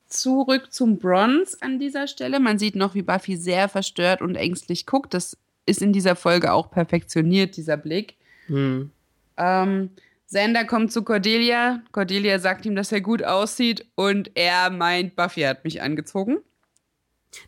[0.06, 2.38] Zurück zum Bronze an dieser Stelle.
[2.38, 5.14] Man sieht noch, wie Buffy sehr verstört und ängstlich guckt.
[5.14, 8.16] Das ist in dieser Folge auch perfektioniert, dieser Blick.
[8.48, 8.90] Hm.
[9.38, 9.88] Ähm,
[10.26, 11.82] Sander kommt zu Cordelia.
[11.92, 16.40] Cordelia sagt ihm, dass er gut aussieht und er meint, Buffy hat mich angezogen.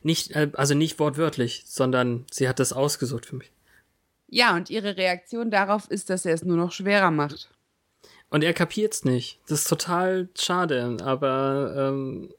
[0.03, 3.53] Nicht, äh, also nicht wortwörtlich, sondern sie hat das ausgesucht für mich.
[4.29, 7.49] Ja, und ihre Reaktion darauf ist, dass er es nur noch schwerer macht.
[8.29, 9.38] Und er kapiert's nicht.
[9.49, 12.31] Das ist total schade, aber ähm,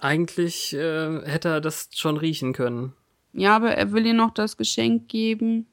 [0.00, 2.92] eigentlich äh, hätte er das schon riechen können.
[3.32, 5.66] Ja, aber er will ihr noch das Geschenk geben.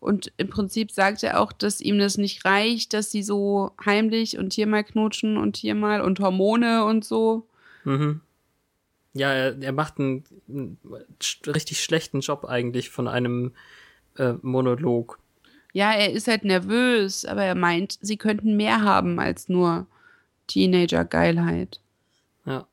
[0.00, 4.36] Und im Prinzip sagt er auch, dass ihm das nicht reicht, dass sie so heimlich
[4.36, 7.48] und hier mal knutschen und hier mal und Hormone und so.
[7.84, 8.20] Mhm.
[9.14, 10.78] Ja, er, er macht einen, einen
[11.46, 13.52] richtig schlechten Job eigentlich von einem
[14.18, 15.18] äh, Monolog.
[15.72, 19.86] Ja, er ist halt nervös, aber er meint, sie könnten mehr haben als nur
[20.48, 21.80] Teenager-Geilheit.
[22.44, 22.66] Ja.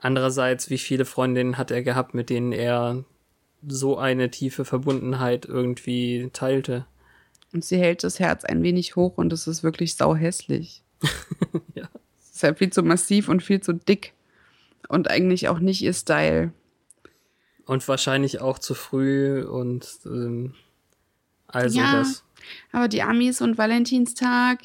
[0.00, 3.04] Andererseits, wie viele Freundinnen hat er gehabt, mit denen er
[3.66, 6.86] so eine tiefe Verbundenheit irgendwie teilte?
[7.52, 10.82] Und sie hält das Herz ein wenig hoch und es ist wirklich sauhässlich.
[11.74, 11.88] Ja.
[12.18, 14.12] Es ist halt viel zu massiv und viel zu dick.
[14.88, 16.52] Und eigentlich auch nicht ihr Style.
[17.64, 20.54] Und wahrscheinlich auch zu früh und ähm,
[21.48, 21.92] also Ja.
[21.98, 22.22] das.
[22.70, 24.60] Aber die Amis und Valentinstag.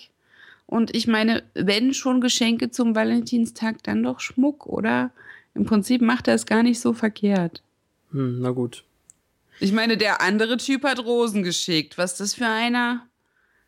[0.67, 5.11] Und ich meine, wenn schon Geschenke zum Valentinstag, dann doch Schmuck, oder?
[5.55, 7.63] Im Prinzip macht er es gar nicht so verkehrt.
[8.11, 8.83] Hm, na gut.
[9.59, 11.97] Ich meine, der andere Typ hat Rosen geschickt.
[11.97, 13.07] Was ist das für einer?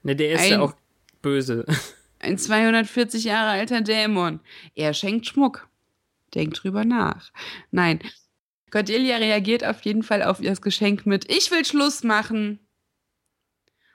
[0.03, 0.73] Ne, der ist Ein- ja auch
[1.21, 1.65] böse.
[2.19, 4.39] Ein 240 Jahre alter Dämon.
[4.75, 5.67] Er schenkt Schmuck.
[6.35, 7.31] Denkt drüber nach.
[7.71, 7.99] Nein.
[8.71, 12.59] Cordelia reagiert auf jeden Fall auf ihr Geschenk mit Ich will Schluss machen.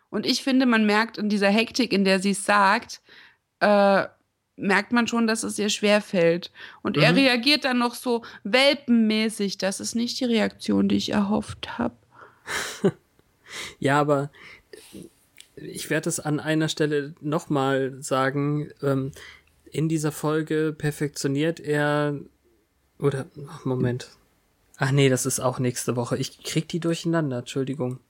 [0.08, 3.02] Und ich finde, man merkt in dieser Hektik, in der sie es sagt,
[3.60, 4.04] äh,
[4.56, 6.50] merkt man schon, dass es ihr schwerfällt.
[6.82, 7.18] Und er Mhm.
[7.18, 9.58] reagiert dann noch so welpenmäßig.
[9.58, 11.96] Das ist nicht die Reaktion, die ich erhofft habe.
[13.78, 14.30] Ja, aber
[15.56, 18.70] ich werde es an einer Stelle nochmal sagen.
[18.82, 19.12] Ähm,
[19.70, 22.18] in dieser Folge perfektioniert er
[22.98, 24.10] oder ach, Moment.
[24.76, 26.16] Ach nee, das ist auch nächste Woche.
[26.16, 28.00] Ich krieg die durcheinander, Entschuldigung.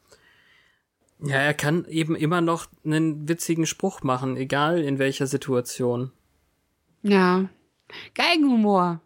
[1.20, 6.12] Ja, er kann eben immer noch einen witzigen Spruch machen, egal in welcher Situation.
[7.02, 7.48] Ja.
[8.14, 9.00] Geigenhumor.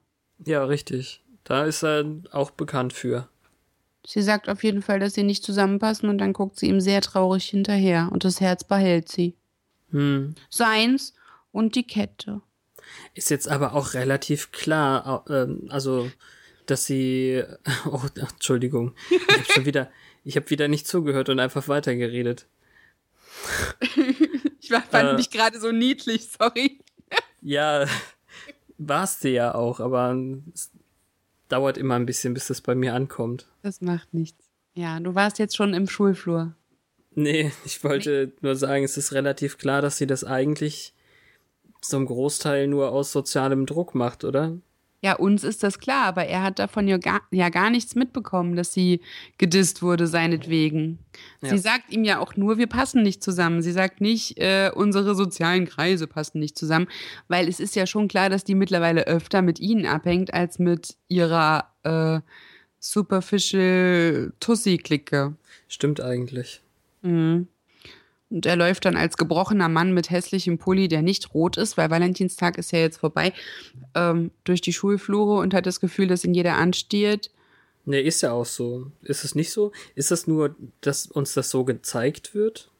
[0.44, 1.22] Ja, richtig.
[1.44, 3.28] Da ist er auch bekannt für.
[4.04, 7.00] Sie sagt auf jeden Fall, dass sie nicht zusammenpassen und dann guckt sie ihm sehr
[7.00, 9.36] traurig hinterher und das Herz behält sie.
[9.90, 10.34] Hm.
[10.50, 11.14] Seins
[11.52, 12.40] und die Kette.
[13.14, 16.10] Ist jetzt aber auch relativ klar, ähm, also,
[16.66, 17.42] dass sie,
[17.86, 19.90] oh, Entschuldigung, ich habe schon wieder,
[20.24, 22.46] ich habe wieder nicht zugehört und einfach weitergeredet.
[24.60, 25.14] Ich war- fand Äh.
[25.14, 26.78] mich gerade so niedlich, sorry.
[27.40, 27.86] Ja,
[28.78, 30.16] warst du ja auch, aber
[30.54, 30.70] es
[31.48, 33.48] dauert immer ein bisschen, bis das bei mir ankommt.
[33.62, 34.44] Das macht nichts.
[34.74, 36.54] Ja, du warst jetzt schon im Schulflur.
[37.14, 40.94] Nee, ich wollte nur sagen, es ist relativ klar, dass sie das eigentlich
[41.82, 44.56] zum Großteil nur aus sozialem Druck macht, oder?
[45.04, 48.54] Ja, uns ist das klar, aber er hat davon ja gar, ja gar nichts mitbekommen,
[48.54, 49.00] dass sie
[49.36, 51.00] gedisst wurde, seinetwegen.
[51.40, 51.48] Ja.
[51.48, 53.62] Sie sagt ihm ja auch nur, wir passen nicht zusammen.
[53.62, 56.86] Sie sagt nicht, äh, unsere sozialen Kreise passen nicht zusammen,
[57.26, 60.94] weil es ist ja schon klar, dass die mittlerweile öfter mit ihnen abhängt, als mit
[61.08, 62.20] ihrer äh,
[62.78, 65.34] superficial Tussi-Clique.
[65.66, 66.62] Stimmt eigentlich.
[67.02, 67.48] Mhm.
[68.32, 71.90] Und er läuft dann als gebrochener Mann mit hässlichem Pulli, der nicht rot ist, weil
[71.90, 73.34] Valentinstag ist ja jetzt vorbei,
[73.94, 77.30] ähm, durch die Schulflure und hat das Gefühl, dass ihn jeder anstiert.
[77.84, 78.90] Nee, ist ja auch so.
[79.02, 79.72] Ist es nicht so?
[79.94, 82.70] Ist das nur, dass uns das so gezeigt wird?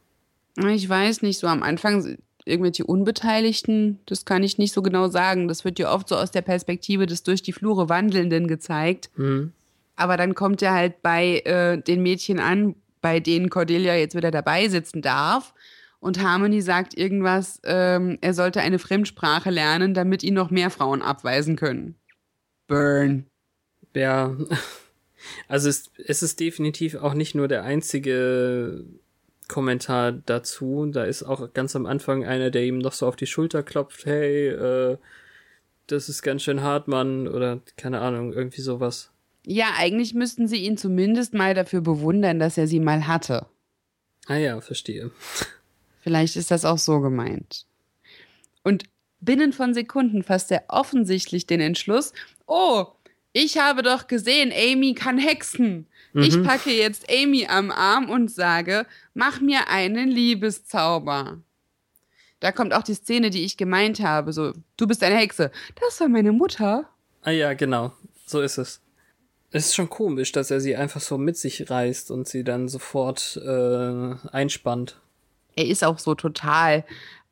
[0.57, 5.49] Ich weiß nicht, so am Anfang irgendwelche Unbeteiligten, das kann ich nicht so genau sagen.
[5.49, 9.11] Das wird ja oft so aus der Perspektive des durch die Flure Wandelnden gezeigt.
[9.17, 9.53] Hm.
[9.97, 14.31] Aber dann kommt er halt bei äh, den Mädchen an, bei denen Cordelia jetzt wieder
[14.31, 15.53] dabei sitzen darf.
[16.01, 21.03] Und Harmony sagt irgendwas, ähm, er sollte eine Fremdsprache lernen, damit ihn noch mehr Frauen
[21.03, 21.97] abweisen können.
[22.67, 23.27] Burn.
[23.95, 24.35] Ja,
[25.49, 28.85] also es, es ist definitiv auch nicht nur der einzige
[29.49, 30.87] Kommentar dazu.
[30.91, 34.07] Da ist auch ganz am Anfang einer, der ihm noch so auf die Schulter klopft,
[34.07, 34.97] hey, äh,
[35.87, 39.12] das ist ganz schön hart, Mann, oder keine Ahnung, irgendwie sowas.
[39.47, 43.47] Ja, eigentlich müssten sie ihn zumindest mal dafür bewundern, dass er sie mal hatte.
[44.27, 45.11] Ah ja, verstehe.
[46.01, 47.67] Vielleicht ist das auch so gemeint.
[48.63, 48.85] Und
[49.21, 52.13] binnen von Sekunden fasst er offensichtlich den Entschluss,
[52.47, 52.87] oh,
[53.33, 55.87] ich habe doch gesehen, Amy kann hexen.
[56.15, 56.43] Ich Mhm.
[56.43, 61.39] packe jetzt Amy am Arm und sage, mach mir einen Liebeszauber.
[62.41, 64.33] Da kommt auch die Szene, die ich gemeint habe.
[64.33, 65.51] So, du bist eine Hexe.
[65.81, 66.89] Das war meine Mutter.
[67.23, 67.93] Ah ja, genau.
[68.27, 68.81] So ist es.
[69.55, 72.69] Es ist schon komisch, dass er sie einfach so mit sich reißt und sie dann
[72.69, 74.99] sofort äh, einspannt.
[75.55, 76.85] Er ist auch so total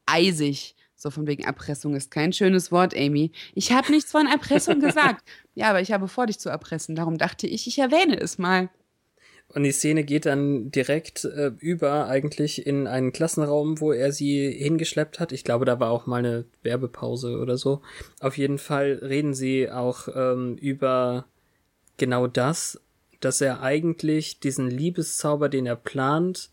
[0.04, 0.76] eisig.
[0.96, 3.32] So von wegen Erpressung ist kein schönes Wort, Amy.
[3.54, 5.24] Ich habe nichts von Erpressung gesagt.
[5.54, 6.94] Ja, aber ich habe vor, dich zu erpressen.
[6.94, 8.68] Darum dachte ich, ich erwähne es mal.
[9.48, 14.52] Und die Szene geht dann direkt äh, über eigentlich in einen Klassenraum, wo er sie
[14.52, 15.32] hingeschleppt hat.
[15.32, 17.80] Ich glaube, da war auch mal eine Werbepause oder so.
[18.20, 21.24] Auf jeden Fall reden sie auch ähm, über
[22.00, 22.80] genau das,
[23.20, 26.50] dass er eigentlich diesen Liebeszauber, den er plant,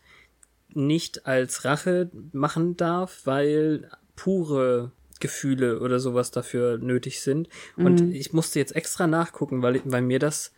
[0.68, 7.48] nicht als Rache machen darf, weil pure Gefühle oder sowas dafür nötig sind.
[7.76, 10.52] Und ich musste jetzt extra nachgucken, weil, weil mir das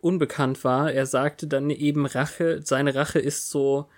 [0.00, 0.92] unbekannt war.
[0.92, 3.88] Er sagte dann eben Rache, seine Rache ist so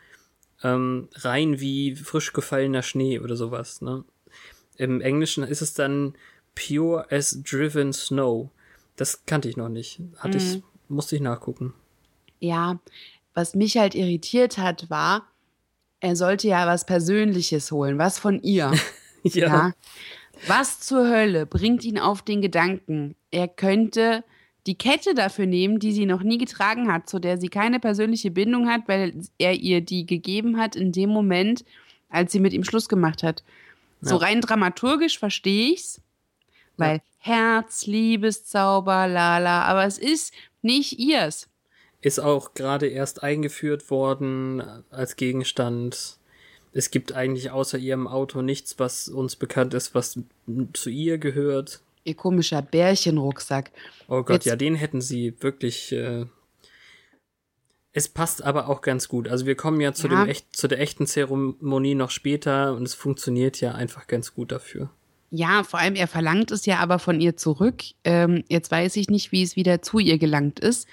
[0.62, 3.82] ähm, rein wie frisch gefallener Schnee oder sowas.
[3.82, 4.04] Ne?
[4.76, 6.14] Im Englischen ist es dann
[6.54, 8.50] pure as driven snow.
[9.00, 9.98] Das kannte ich noch nicht.
[10.18, 11.72] Hatte ich, musste ich nachgucken.
[12.38, 12.78] Ja,
[13.32, 15.26] was mich halt irritiert hat, war,
[16.00, 18.72] er sollte ja was Persönliches holen, was von ihr.
[19.22, 19.72] Ja.
[20.46, 24.24] Was zur Hölle bringt ihn auf den Gedanken, er könnte
[24.66, 28.30] die Kette dafür nehmen, die sie noch nie getragen hat, zu der sie keine persönliche
[28.30, 31.64] Bindung hat, weil er ihr die gegeben hat in dem Moment,
[32.10, 33.44] als sie mit ihm Schluss gemacht hat.
[34.00, 34.26] So Ja.
[34.26, 36.00] rein dramaturgisch verstehe ich's,
[36.78, 41.48] weil Herz, Liebeszauber, lala, aber es ist nicht ihrs.
[42.00, 46.16] Ist auch gerade erst eingeführt worden als Gegenstand.
[46.72, 50.18] Es gibt eigentlich außer ihrem Auto nichts, was uns bekannt ist, was
[50.72, 51.80] zu ihr gehört.
[52.04, 53.70] Ihr komischer Bärchenrucksack.
[54.08, 55.92] Oh Gott, Jetzt- ja, den hätten sie wirklich.
[55.92, 56.26] Äh
[57.92, 59.28] es passt aber auch ganz gut.
[59.28, 60.22] Also wir kommen ja zu Ja.
[60.24, 64.52] dem echt, zu der echten Zeremonie noch später und es funktioniert ja einfach ganz gut
[64.52, 64.90] dafür.
[65.30, 67.82] Ja, vor allem er verlangt es ja aber von ihr zurück.
[68.04, 70.88] Ähm, jetzt weiß ich nicht, wie es wieder zu ihr gelangt ist.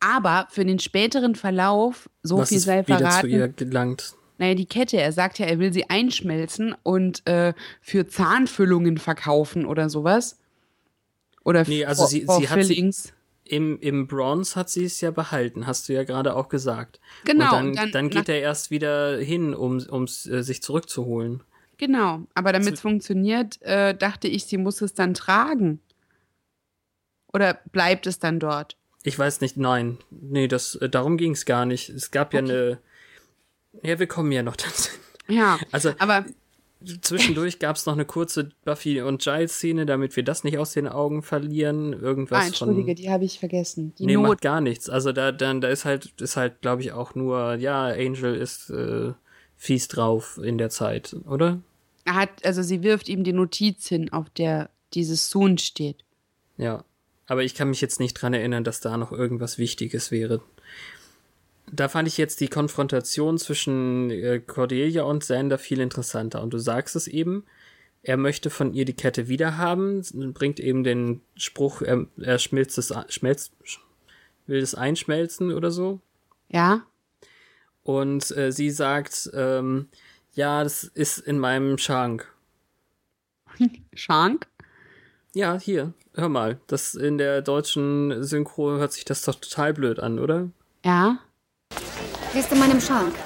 [0.00, 4.14] Aber für den späteren Verlauf, so was viel ist sei wieder zu verraten, ihr gelangt.
[4.38, 9.64] naja, die Kette, er sagt ja, er will sie einschmelzen und äh, für Zahnfüllungen verkaufen
[9.64, 10.38] oder sowas.
[11.44, 13.12] Oder Nee, also for, sie- for sie hat sie- Fillings.
[13.44, 17.00] Im, Im Bronze hat sie es ja behalten, hast du ja gerade auch gesagt.
[17.24, 20.62] Genau, Und dann, und dann dann, geht er erst wieder hin, um es äh, sich
[20.62, 21.42] zurückzuholen.
[21.82, 25.80] Genau, aber damit es funktioniert, äh, dachte ich, sie muss es dann tragen.
[27.32, 28.76] Oder bleibt es dann dort?
[29.02, 29.98] Ich weiß nicht, nein.
[30.12, 31.88] Nee, das, äh, darum ging es gar nicht.
[31.88, 32.78] Es gab ja eine.
[33.82, 34.90] Ja, wir kommen ja noch dazu.
[35.26, 36.24] Ja, Also aber
[37.00, 40.86] zwischendurch gab es noch eine kurze Buffy und Giles-Szene, damit wir das nicht aus den
[40.86, 41.94] Augen verlieren.
[41.94, 42.94] Irgendwas ah, entschuldige, von.
[42.94, 43.92] die habe ich vergessen.
[43.98, 44.28] Die Nee, Not.
[44.28, 44.88] macht gar nichts.
[44.88, 48.70] Also da, dann, da ist halt, ist halt, glaube ich, auch nur, ja, Angel ist
[48.70, 49.14] äh,
[49.56, 51.60] fies drauf in der Zeit, oder?
[52.04, 56.04] Er hat, also sie wirft ihm die Notiz hin, auf der dieses Soon steht.
[56.56, 56.84] Ja.
[57.26, 60.42] Aber ich kann mich jetzt nicht dran erinnern, dass da noch irgendwas Wichtiges wäre.
[61.70, 66.42] Da fand ich jetzt die Konfrontation zwischen äh, Cordelia und Xander viel interessanter.
[66.42, 67.44] Und du sagst es eben,
[68.02, 70.02] er möchte von ihr die Kette wiederhaben,
[70.34, 73.52] bringt eben den Spruch, er, er schmilzt es, schmelzt,
[74.46, 76.00] will es einschmelzen oder so.
[76.48, 76.84] Ja?
[77.84, 79.88] Und äh, sie sagt, ähm,
[80.34, 82.26] ja, das ist in meinem Schrank.
[83.94, 84.46] Shank?
[85.34, 86.60] Ja, hier, hör mal.
[86.66, 90.50] Das in der deutschen Synchro hört sich das doch total blöd an, oder?
[90.84, 91.18] Ja?
[92.34, 93.14] Ist in meinem Schrank.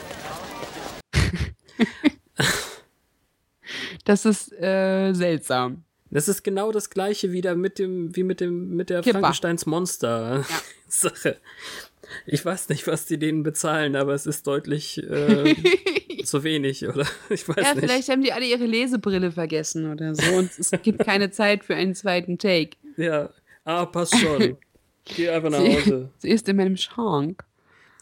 [4.05, 5.83] Das ist äh, seltsam.
[6.11, 9.19] Das ist genau das gleiche wieder mit dem, wie mit dem, mit der Kipper.
[9.19, 10.45] Frankensteins Monster
[10.89, 11.39] Sache.
[12.27, 15.55] Ich weiß nicht, was die denen bezahlen, aber es ist deutlich äh,
[16.25, 17.07] zu wenig, oder?
[17.31, 17.81] Ich weiß Ja, nicht.
[17.85, 21.75] vielleicht haben die alle ihre Lesebrille vergessen oder so und es gibt keine Zeit für
[21.75, 22.77] einen zweiten Take.
[22.97, 23.31] Ja.
[23.65, 24.57] Ah, passt schon.
[25.17, 26.11] Geh einfach nach Sie, Hause.
[26.19, 27.45] sie ist in meinem Schrank.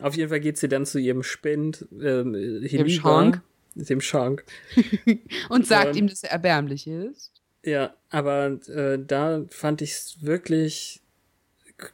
[0.01, 3.41] Auf jeden Fall geht sie dann zu ihrem Spind, ähm, hinüber, Schrank?
[3.75, 4.45] Dem Schrank.
[5.49, 6.05] Und sagt Ähm.
[6.05, 7.31] ihm, dass er erbärmlich ist.
[7.65, 11.01] Ja, aber äh, da fand ich es wirklich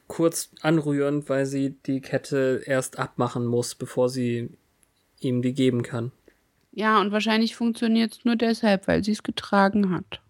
[0.07, 4.49] kurz anrührend, weil sie die Kette erst abmachen muss, bevor sie
[5.19, 6.11] ihm die geben kann.
[6.71, 10.21] Ja, und wahrscheinlich funktioniert es nur deshalb, weil sie es getragen hat.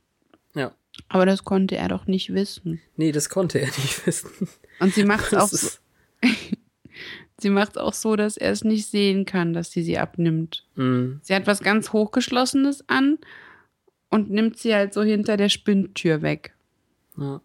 [0.55, 0.73] Ja.
[1.07, 2.81] Aber das konnte er doch nicht wissen.
[2.97, 4.31] Nee, das konnte er nicht wissen.
[4.79, 5.67] Und sie macht es auch so,
[7.39, 10.65] sie auch so, dass er es nicht sehen kann, dass sie sie abnimmt.
[10.75, 13.19] mm, Sie hat was ganz Hochgeschlossenes an
[14.09, 16.53] und nimmt sie halt so hinter der Spindtür weg.
[17.17, 17.41] ja.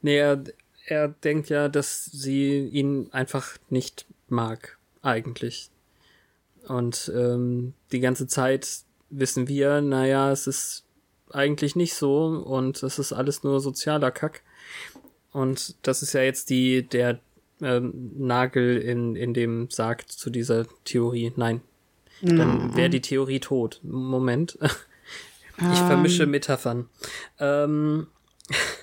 [0.00, 0.42] Nee, er,
[0.88, 5.70] er denkt ja, dass sie ihn einfach nicht mag, eigentlich.
[6.66, 8.68] Und ähm, die ganze Zeit
[9.10, 10.84] wissen wir, naja, es ist
[11.30, 14.42] eigentlich nicht so und es ist alles nur sozialer Kack.
[15.32, 17.20] Und das ist ja jetzt die, der
[17.60, 21.32] ähm, Nagel in, in dem sagt zu dieser Theorie.
[21.36, 21.60] Nein.
[22.22, 23.80] Dann wäre die Theorie tot.
[23.82, 24.58] Moment.
[25.60, 26.88] Ich vermische Metaphern.
[27.40, 28.06] Ähm,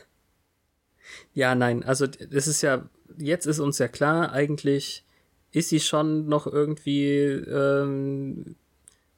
[1.35, 5.05] ja, nein, also es ist ja, jetzt ist uns ja klar, eigentlich
[5.51, 8.55] ist sie schon noch irgendwie ähm,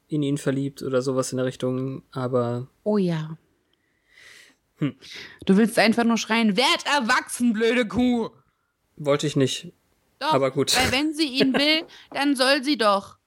[0.08, 3.38] in ihn verliebt oder sowas in der Richtung, aber Oh ja.
[4.80, 4.96] Hm.
[5.46, 8.30] Du willst einfach nur schreien, werd erwachsen, blöde Kuh.
[8.96, 9.74] wollte ich nicht.
[10.20, 10.76] Doch, Aber gut.
[10.76, 13.18] Weil wenn sie ihn will, dann soll sie doch.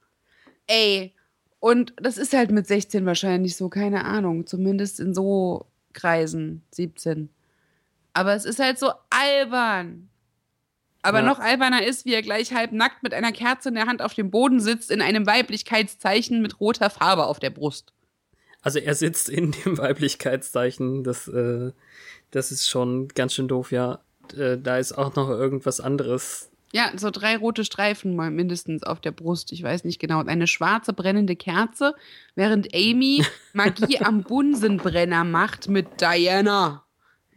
[0.66, 1.14] Ey.
[1.60, 4.46] Und das ist halt mit 16 wahrscheinlich so, keine Ahnung.
[4.46, 7.28] Zumindest in so Kreisen, 17.
[8.12, 10.08] Aber es ist halt so albern.
[11.02, 11.26] Aber Ja.
[11.26, 14.14] noch alberner ist, wie er gleich halb nackt mit einer Kerze in der Hand auf
[14.14, 17.92] dem Boden sitzt, in einem Weiblichkeitszeichen mit roter Farbe auf der Brust.
[18.62, 21.72] Also er sitzt in dem Weiblichkeitszeichen, das, äh,
[22.30, 24.00] das ist schon ganz schön doof, ja.
[24.36, 26.50] Äh, da ist auch noch irgendwas anderes.
[26.72, 29.50] Ja, so drei rote Streifen mal mindestens auf der Brust.
[29.50, 30.20] Ich weiß nicht genau.
[30.20, 31.96] Und eine schwarze brennende Kerze,
[32.36, 36.84] während Amy Magie am Bunsenbrenner macht mit Diana.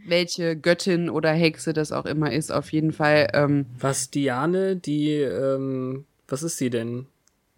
[0.05, 3.27] Welche Göttin oder Hexe das auch immer ist, auf jeden Fall.
[3.33, 7.07] Ähm, Was Diane, die, ähm, was ist sie denn?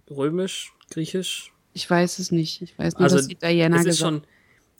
[0.10, 0.74] Römisch?
[0.92, 1.52] Griechisch?
[1.76, 2.62] ich weiß es nicht.
[2.62, 4.24] Ich weiß nur, Also, dass sie Diana es ist gesagt schon,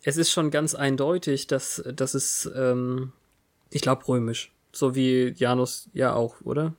[0.02, 3.12] es ist schon ganz eindeutig, dass, dass es, ähm,
[3.70, 4.50] ich glaube, römisch.
[4.72, 6.74] So wie Janus ja auch, oder?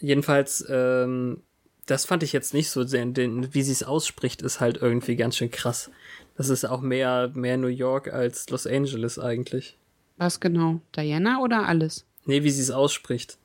[0.00, 1.42] Jedenfalls, ähm,
[1.86, 5.16] das fand ich jetzt nicht so sehr, denn wie sie es ausspricht, ist halt irgendwie
[5.16, 5.90] ganz schön krass.
[6.38, 9.76] Das ist auch mehr, mehr New York als Los Angeles eigentlich.
[10.18, 10.80] Was genau?
[10.94, 12.06] Diana oder alles?
[12.26, 13.38] Nee, wie sie es ausspricht.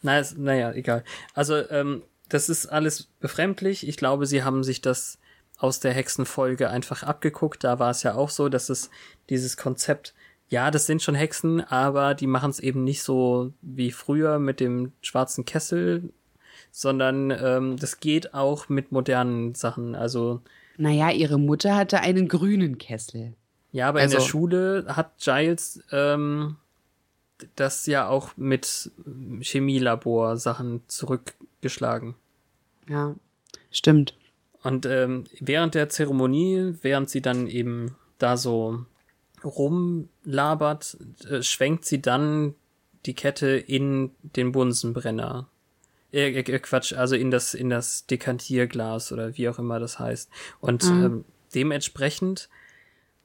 [0.00, 1.04] Na, es, naja, egal.
[1.34, 3.86] Also, ähm, das ist alles befremdlich.
[3.86, 5.18] Ich glaube, sie haben sich das
[5.58, 7.62] aus der Hexenfolge einfach abgeguckt.
[7.62, 8.88] Da war es ja auch so, dass es
[9.28, 10.14] dieses Konzept,
[10.48, 14.60] ja, das sind schon Hexen, aber die machen es eben nicht so wie früher mit
[14.60, 16.08] dem schwarzen Kessel,
[16.70, 19.94] sondern ähm, das geht auch mit modernen Sachen.
[19.94, 20.40] Also,
[20.80, 23.34] Naja, ihre Mutter hatte einen grünen Kessel.
[23.70, 26.56] Ja, aber in der Also- Schule hat Giles ähm,
[27.54, 28.90] das ja auch mit
[29.42, 32.14] Chemielabor-Sachen zurückgeschlagen.
[32.88, 33.14] Ja,
[33.70, 34.16] stimmt.
[34.62, 38.84] Und ähm, während der Zeremonie, während sie dann eben da so
[39.44, 40.96] rumlabert,
[41.28, 42.54] äh, schwenkt sie dann
[43.06, 45.46] die Kette in den Bunsenbrenner.
[46.12, 50.30] Äh, äh, Quatsch, also in das, in das Dekantierglas oder wie auch immer das heißt.
[50.60, 51.04] Und Mhm.
[51.04, 52.48] ähm, dementsprechend,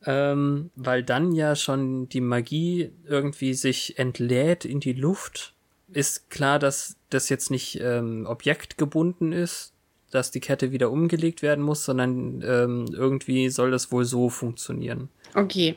[0.06, 5.54] ähm, weil dann ja schon die Magie irgendwie sich entlädt in die Luft,
[5.92, 9.74] ist klar, dass das jetzt nicht ähm, objektgebunden ist,
[10.12, 15.10] dass die Kette wieder umgelegt werden muss, sondern ähm, irgendwie soll das wohl so funktionieren.
[15.34, 15.76] Okay.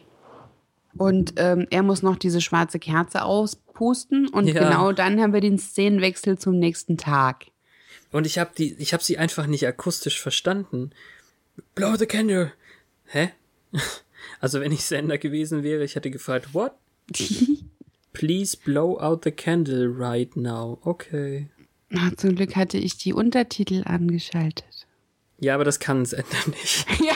[0.99, 4.69] Und ähm, er muss noch diese schwarze Kerze auspusten und Ja.
[4.69, 7.47] genau dann haben wir den Szenenwechsel zum nächsten Tag.
[8.11, 10.91] Und ich habe die, ich habe sie einfach nicht akustisch verstanden.
[11.75, 12.53] Blow the candle.
[13.07, 13.31] Hä?
[14.41, 16.73] Also wenn ich Sender gewesen wäre, ich hätte gefragt, what?
[18.13, 20.79] Please blow out the candle right now.
[20.83, 21.49] Okay.
[21.89, 24.87] Na, zum Glück hatte ich die Untertitel angeschaltet.
[25.41, 26.87] Ja, aber das kann Sender nicht.
[27.05, 27.15] Ja.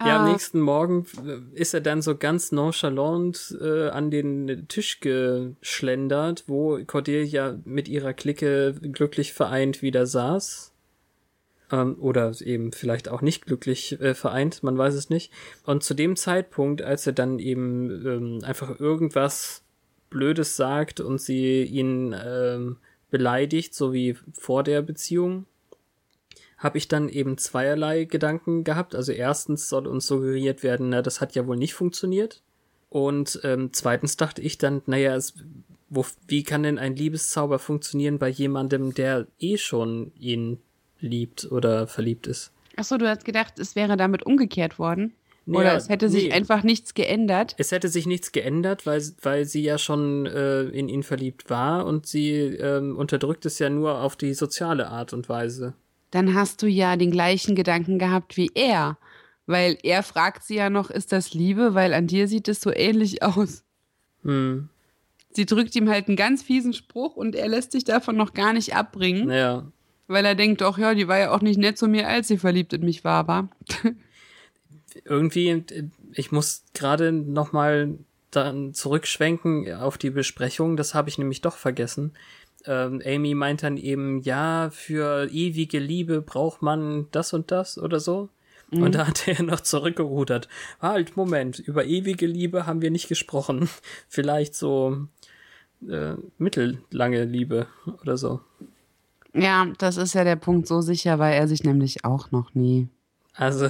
[0.00, 0.32] Ja, am Ah.
[0.32, 6.80] nächsten Morgen äh, ist er dann so ganz nonchalant äh, an den Tisch geschlendert, wo
[6.84, 10.72] Cordelia mit ihrer Clique glücklich vereint wieder saß.
[11.70, 15.32] Ähm, oder eben vielleicht auch nicht glücklich äh, vereint, man weiß es nicht.
[15.64, 19.62] Und zu dem Zeitpunkt, als er dann eben ähm, einfach irgendwas
[20.10, 22.76] Blödes sagt und sie ihn ähm,
[23.10, 25.46] beleidigt, so wie vor der Beziehung,
[26.64, 28.94] habe ich dann eben zweierlei Gedanken gehabt.
[28.94, 32.42] Also erstens soll uns suggeriert werden, na, das hat ja wohl nicht funktioniert.
[32.88, 35.34] Und ähm, zweitens dachte ich dann, naja, es,
[35.90, 40.58] wo, wie kann denn ein Liebeszauber funktionieren bei jemandem, der eh schon ihn
[41.00, 42.50] liebt oder verliebt ist?
[42.76, 45.12] Achso, du hast gedacht, es wäre damit umgekehrt worden?
[45.44, 46.32] Nee, Oder es hätte sich nee.
[46.32, 47.54] einfach nichts geändert?
[47.58, 51.84] Es hätte sich nichts geändert, weil, weil sie ja schon äh, in ihn verliebt war
[51.84, 55.74] und sie ähm, unterdrückt es ja nur auf die soziale Art und Weise.
[56.14, 58.98] Dann hast du ja den gleichen Gedanken gehabt wie er.
[59.46, 61.74] Weil er fragt sie ja noch, ist das Liebe?
[61.74, 63.64] Weil an dir sieht es so ähnlich aus.
[64.22, 64.68] Hm,
[65.32, 68.52] Sie drückt ihm halt einen ganz fiesen Spruch und er lässt sich davon noch gar
[68.52, 69.66] nicht abbringen, naja.
[70.06, 72.38] weil er denkt, ach ja, die war ja auch nicht nett zu mir, als sie
[72.38, 73.48] verliebt in mich war, aber.
[75.04, 75.64] irgendwie
[76.12, 77.98] ich muss gerade noch mal
[78.30, 80.76] dann zurückschwenken auf die Besprechung.
[80.76, 82.12] Das habe ich nämlich doch vergessen.
[82.66, 88.00] Ähm, Amy meint dann eben, ja, für ewige Liebe braucht man das und das oder
[88.00, 88.28] so.
[88.70, 88.82] Mhm.
[88.82, 90.48] Und da hat er noch zurückgerudert.
[90.80, 93.68] Halt, Moment, über ewige Liebe haben wir nicht gesprochen.
[94.08, 95.06] Vielleicht so
[95.88, 97.66] äh, mittellange Liebe
[98.02, 98.40] oder so.
[99.34, 102.88] Ja, das ist ja der Punkt, so sicher war er sich nämlich auch noch nie.
[103.34, 103.68] Also,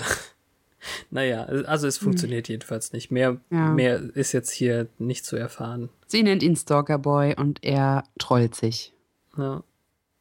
[1.10, 2.54] naja, also es funktioniert hm.
[2.54, 3.10] jedenfalls nicht.
[3.10, 3.70] Mehr, ja.
[3.70, 5.88] mehr ist jetzt hier nicht zu erfahren.
[6.06, 8.92] Sie nennt ihn Stalkerboy und er trollt sich.
[9.36, 9.62] Ja.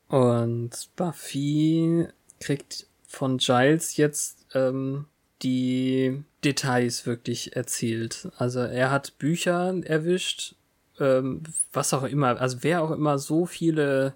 [0.07, 2.07] Und Buffy
[2.39, 5.05] kriegt von Giles jetzt ähm,
[5.41, 8.29] die Details wirklich erzählt.
[8.37, 10.55] Also er hat Bücher erwischt,
[10.99, 14.15] ähm, was auch immer, also wer auch immer so viele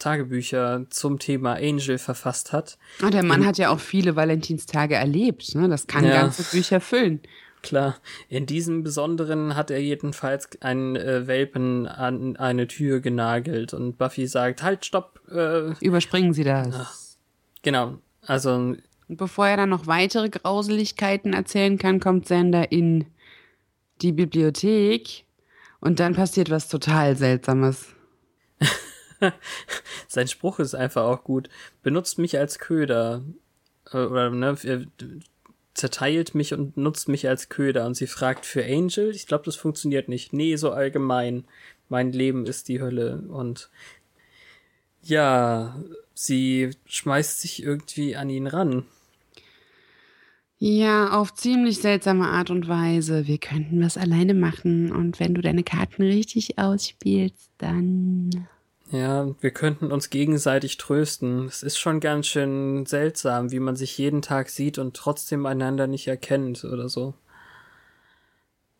[0.00, 2.78] Tagebücher zum Thema Angel verfasst hat.
[3.00, 5.68] Ah, der Mann in, hat ja auch viele Valentinstage erlebt, ne?
[5.68, 7.20] Das kann ja, ganze Bücher füllen.
[7.62, 7.96] Klar.
[8.28, 14.26] In diesem Besonderen hat er jedenfalls einen äh, Welpen an eine Tür genagelt und Buffy
[14.26, 15.20] sagt, halt, stopp.
[15.30, 16.68] Äh, Überspringen Sie das.
[16.72, 16.94] Ach,
[17.62, 17.98] genau.
[18.26, 18.54] Also.
[18.54, 23.06] Und bevor er dann noch weitere Grauseligkeiten erzählen kann, kommt Sander in
[24.00, 25.24] die Bibliothek
[25.80, 27.88] und dann passiert was total Seltsames.
[30.08, 31.48] Sein Spruch ist einfach auch gut.
[31.82, 33.22] Benutzt mich als Köder.
[33.92, 34.56] Äh, oder, ne,
[35.74, 37.86] zerteilt mich und nutzt mich als Köder.
[37.86, 39.10] Und sie fragt für Angel.
[39.10, 40.32] Ich glaube, das funktioniert nicht.
[40.32, 41.44] Nee, so allgemein.
[41.88, 43.22] Mein Leben ist die Hölle.
[43.28, 43.70] Und
[45.02, 45.82] ja,
[46.14, 48.84] sie schmeißt sich irgendwie an ihn ran.
[50.62, 53.26] Ja, auf ziemlich seltsame Art und Weise.
[53.26, 58.46] Wir könnten was alleine machen und wenn du deine Karten richtig ausspielst, dann.
[58.92, 61.46] Ja, wir könnten uns gegenseitig trösten.
[61.46, 65.86] Es ist schon ganz schön seltsam, wie man sich jeden Tag sieht und trotzdem einander
[65.86, 67.14] nicht erkennt oder so.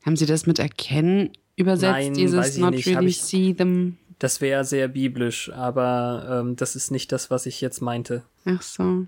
[0.04, 1.92] Haben Sie das mit erkennen übersetzt?
[1.92, 2.86] Nein, dieses not nicht.
[2.86, 3.98] really ich, see them?
[4.18, 8.24] Das wäre sehr biblisch, aber ähm, das ist nicht das, was ich jetzt meinte.
[8.44, 9.06] Ach so.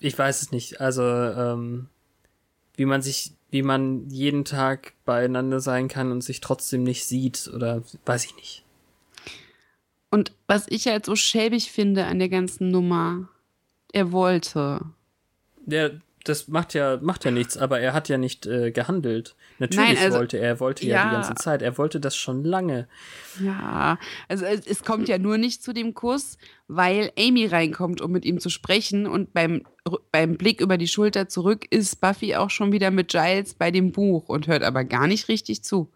[0.00, 0.80] Ich weiß es nicht.
[0.80, 1.88] Also, ähm,
[2.74, 7.50] wie man sich, wie man jeden Tag beieinander sein kann und sich trotzdem nicht sieht
[7.52, 8.64] oder weiß ich nicht.
[10.10, 13.28] Und was ich halt so schäbig finde an der ganzen Nummer,
[13.92, 14.80] er wollte.
[15.66, 15.90] Ja,
[16.24, 19.34] das macht ja, macht ja nichts, aber er hat ja nicht äh, gehandelt.
[19.58, 22.16] Natürlich Nein, also, wollte er, er wollte ja, ja, die ganze Zeit, er wollte das
[22.16, 22.86] schon lange.
[23.42, 23.98] Ja,
[24.28, 28.24] also es, es, kommt ja nur nicht zu dem Kuss, weil Amy reinkommt, um mit
[28.24, 29.62] ihm zu sprechen und beim,
[30.12, 33.92] beim Blick über die Schulter zurück ist Buffy auch schon wieder mit Giles bei dem
[33.92, 35.90] Buch und hört aber gar nicht richtig zu.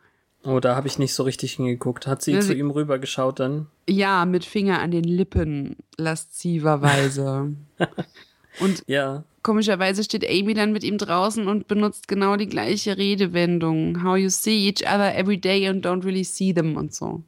[0.44, 2.06] Oh, da habe ich nicht so richtig hingeguckt.
[2.06, 3.68] Hat sie ja, zu ihm rübergeschaut dann?
[3.88, 7.54] Ja, mit Finger an den Lippen, lasziverweise.
[8.60, 9.22] und ja.
[9.42, 14.02] komischerweise steht Amy dann mit ihm draußen und benutzt genau die gleiche Redewendung.
[14.02, 17.22] How you see each other every day and don't really see them und so.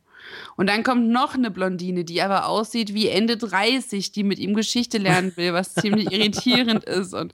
[0.57, 4.55] Und dann kommt noch eine Blondine, die aber aussieht wie Ende 30, die mit ihm
[4.55, 7.15] Geschichte lernen will, was ziemlich irritierend ist.
[7.15, 7.33] Und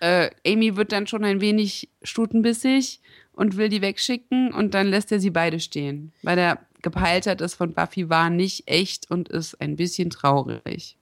[0.00, 3.00] äh, Amy wird dann schon ein wenig stutenbissig
[3.40, 7.40] und will die wegschicken und dann lässt er sie beide stehen, weil er gepeilt hat,
[7.40, 10.98] das von Buffy war nicht echt und ist ein bisschen traurig.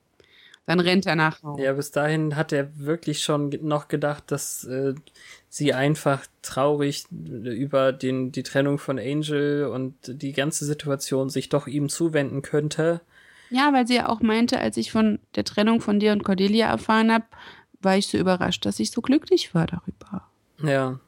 [0.65, 1.65] Dann rennt er nach Hause.
[1.65, 4.95] Ja, bis dahin hat er wirklich schon noch gedacht, dass äh,
[5.49, 11.67] sie einfach traurig über den, die Trennung von Angel und die ganze Situation sich doch
[11.67, 13.01] ihm zuwenden könnte.
[13.51, 16.69] Ja, weil sie ja auch meinte, als ich von der Trennung von dir und Cordelia
[16.69, 17.25] erfahren habe,
[17.81, 20.29] war ich so überrascht, dass ich so glücklich war darüber.
[20.63, 21.01] Ja.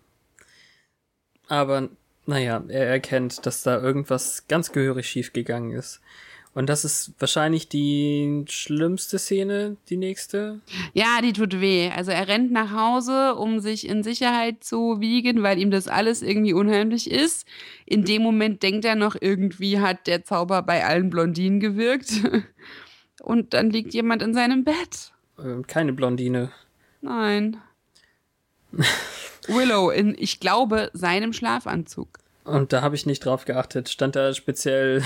[1.50, 1.88] Aber
[2.26, 6.00] naja, er erkennt, dass da irgendwas ganz gehörig schief gegangen ist.
[6.54, 10.60] Und das ist wahrscheinlich die schlimmste Szene, die nächste.
[10.94, 11.90] Ja, die tut weh.
[11.90, 16.22] Also er rennt nach Hause, um sich in Sicherheit zu wiegen, weil ihm das alles
[16.22, 17.46] irgendwie unheimlich ist.
[17.84, 22.12] In dem Moment denkt er noch, irgendwie hat der Zauber bei allen Blondinen gewirkt.
[23.22, 25.12] Und dann liegt jemand in seinem Bett.
[25.38, 26.50] Ähm, keine Blondine.
[27.00, 27.58] Nein.
[29.54, 32.18] Willow in, ich glaube, seinem Schlafanzug.
[32.44, 33.88] Und da habe ich nicht drauf geachtet.
[33.88, 35.02] Stand da speziell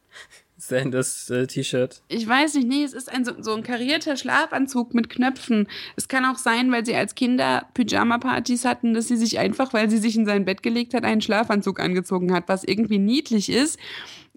[0.56, 2.02] Sanders äh, T-Shirt?
[2.08, 5.68] Ich weiß nicht, nee, es ist ein, so, so, ein karierter Schlafanzug mit Knöpfen.
[5.96, 9.90] Es kann auch sein, weil sie als Kinder Pyjama-Partys hatten, dass sie sich einfach, weil
[9.90, 13.78] sie sich in sein Bett gelegt hat, einen Schlafanzug angezogen hat, was irgendwie niedlich ist,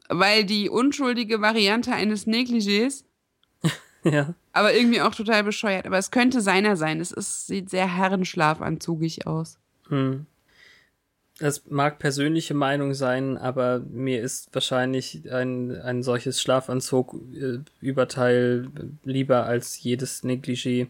[0.10, 3.04] weil die unschuldige Variante eines Negligés
[4.04, 4.36] Ja.
[4.54, 5.86] Aber irgendwie auch total bescheuert.
[5.86, 7.00] Aber es könnte seiner sein.
[7.02, 9.58] Es ist, sieht sehr herrenschlafanzugig aus.
[9.90, 10.26] Hm.
[11.40, 19.46] Das mag persönliche Meinung sein, aber mir ist wahrscheinlich ein, ein solches Schlafanzug-Überteil äh, lieber
[19.46, 20.88] als jedes Negligé.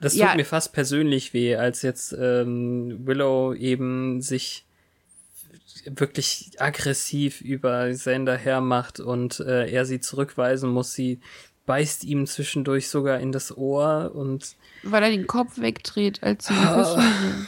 [0.00, 0.34] Das tut Ja.
[0.36, 4.64] mir fast persönlich weh, als jetzt ähm, Willow eben sich
[5.84, 10.92] wirklich aggressiv über Xander hermacht und äh, er sie zurückweisen muss.
[10.92, 11.20] Sie
[11.68, 16.54] beißt ihm zwischendurch sogar in das Ohr und Weil er den Kopf wegdreht, als sie
[16.54, 17.46] Ah.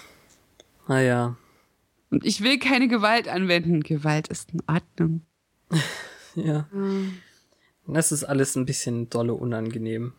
[0.87, 1.37] naja,
[2.11, 3.83] Und ich will keine Gewalt anwenden.
[3.83, 5.23] Gewalt ist in Ordnung.
[6.35, 6.69] ja.
[7.87, 10.13] Das ist alles ein bisschen dolle unangenehm.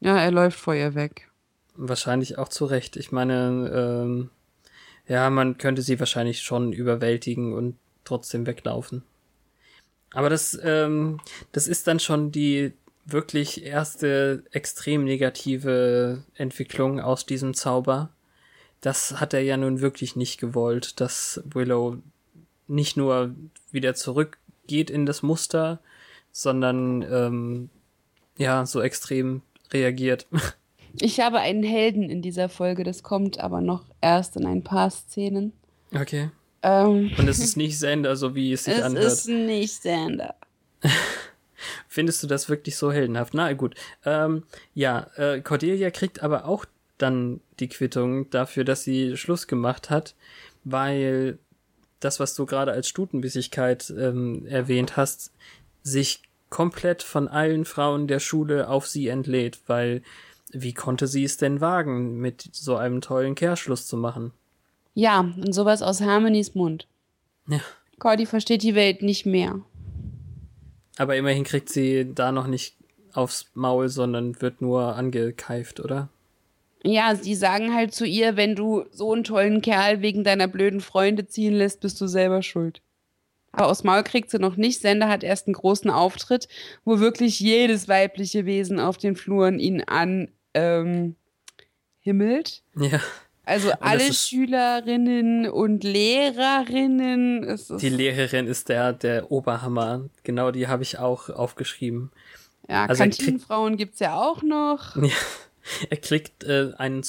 [0.00, 1.28] Ja, er läuft vor ihr weg.
[1.74, 2.96] Wahrscheinlich auch zu Recht.
[2.96, 4.30] Ich meine, ähm,
[5.08, 9.02] ja, man könnte sie wahrscheinlich schon überwältigen und trotzdem weglaufen.
[10.12, 11.20] Aber das, ähm,
[11.52, 12.72] das ist dann schon die
[13.12, 18.10] wirklich erste extrem negative Entwicklung aus diesem Zauber.
[18.80, 21.98] Das hat er ja nun wirklich nicht gewollt, dass Willow
[22.66, 23.34] nicht nur
[23.70, 25.80] wieder zurückgeht in das Muster,
[26.32, 27.70] sondern ähm,
[28.38, 29.42] ja, so extrem
[29.72, 30.26] reagiert.
[30.98, 34.90] Ich habe einen Helden in dieser Folge, das kommt aber noch erst in ein paar
[34.90, 35.52] Szenen.
[35.94, 36.30] Okay.
[36.64, 39.04] Ähm, Und es ist nicht Sender, so wie es sich es anhört.
[39.06, 40.34] ist nicht Sander.
[41.92, 43.34] Findest du das wirklich so heldenhaft?
[43.34, 43.74] Na gut.
[44.04, 46.64] Ähm, ja, äh, Cordelia kriegt aber auch
[46.98, 50.14] dann die Quittung dafür, dass sie Schluss gemacht hat,
[50.62, 51.40] weil
[51.98, 55.32] das, was du gerade als Stutenbissigkeit ähm, erwähnt hast,
[55.82, 60.02] sich komplett von allen Frauen der Schule auf sie entlädt, weil
[60.52, 64.32] wie konnte sie es denn wagen, mit so einem tollen Kerl Schluss zu machen?
[64.94, 66.86] Ja, und sowas aus Harmonys Mund.
[67.48, 67.60] Ja.
[67.98, 69.60] Cordy versteht die Welt nicht mehr.
[71.00, 72.76] Aber immerhin kriegt sie da noch nicht
[73.14, 76.10] aufs Maul, sondern wird nur angekeift, oder?
[76.84, 80.82] Ja, sie sagen halt zu ihr, wenn du so einen tollen Kerl wegen deiner blöden
[80.82, 82.82] Freunde ziehen lässt, bist du selber schuld.
[83.50, 84.82] Aber aufs Maul kriegt sie noch nicht.
[84.82, 86.48] Sender hat erst einen großen Auftritt,
[86.84, 91.16] wo wirklich jedes weibliche Wesen auf den Fluren ihn an ähm,
[92.00, 92.62] himmelt.
[92.76, 93.00] Ja.
[93.44, 97.42] Also alle ist- Schülerinnen und Lehrerinnen.
[97.44, 100.08] Es ist, Die Lehrerin ist der, der Oberhammer.
[100.22, 102.10] Genau die habe ich auch aufgeschrieben.
[102.68, 104.96] ja, also Kantinenfrauen gibt's ja auch noch.
[105.02, 105.10] Ja.
[105.90, 107.02] Er kriegt äh, einen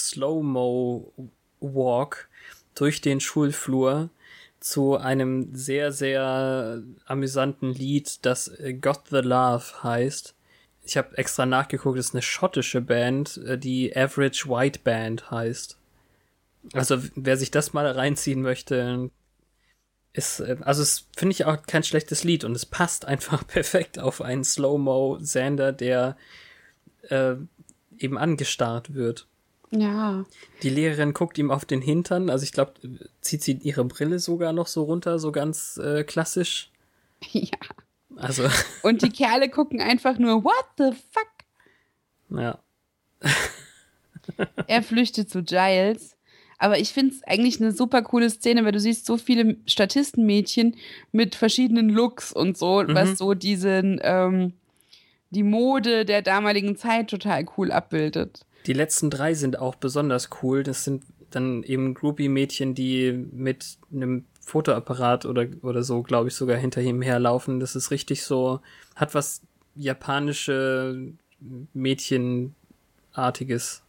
[0.91, 2.27] Slow-Mo-Walk
[2.75, 4.09] durch den Schulflur
[4.59, 10.35] zu einem sehr, sehr amüsanten Lied, das äh, Got the Love heißt.
[10.83, 15.77] Ich habe extra nachgeguckt, es ist eine schottische Band, äh, die Average White Band heißt.
[16.73, 19.09] Also wer sich das mal reinziehen möchte,
[20.13, 23.99] ist, äh, also es finde ich auch kein schlechtes Lied und es passt einfach perfekt
[23.99, 26.17] auf einen Slow-Mo-Sander, der
[27.09, 27.35] äh,
[27.97, 29.27] eben angestarrt wird.
[29.71, 30.25] Ja.
[30.63, 32.73] Die Lehrerin guckt ihm auf den Hintern, also ich glaube,
[33.21, 36.71] zieht sie ihre Brille sogar noch so runter, so ganz äh, klassisch.
[37.31, 37.57] ja.
[38.17, 38.49] Also,
[38.83, 41.27] Und die Kerle gucken einfach nur, what the fuck?
[42.37, 42.59] ja.
[44.67, 46.15] Er flüchtet zu Giles.
[46.61, 50.75] Aber ich finde es eigentlich eine super coole Szene, weil du siehst so viele Statistenmädchen
[51.11, 52.93] mit verschiedenen Looks und so, Mhm.
[52.93, 54.53] was so diesen, ähm,
[55.31, 58.45] die Mode der damaligen Zeit total cool abbildet.
[58.67, 60.61] Die letzten drei sind auch besonders cool.
[60.61, 66.57] Das sind dann eben Groupie-Mädchen, die mit einem Fotoapparat oder, oder so, glaube ich, sogar
[66.57, 67.59] hinter ihm herlaufen.
[67.59, 68.59] Das ist richtig so,
[68.95, 69.41] hat was
[69.75, 71.13] japanische
[71.73, 73.81] Mädchenartiges.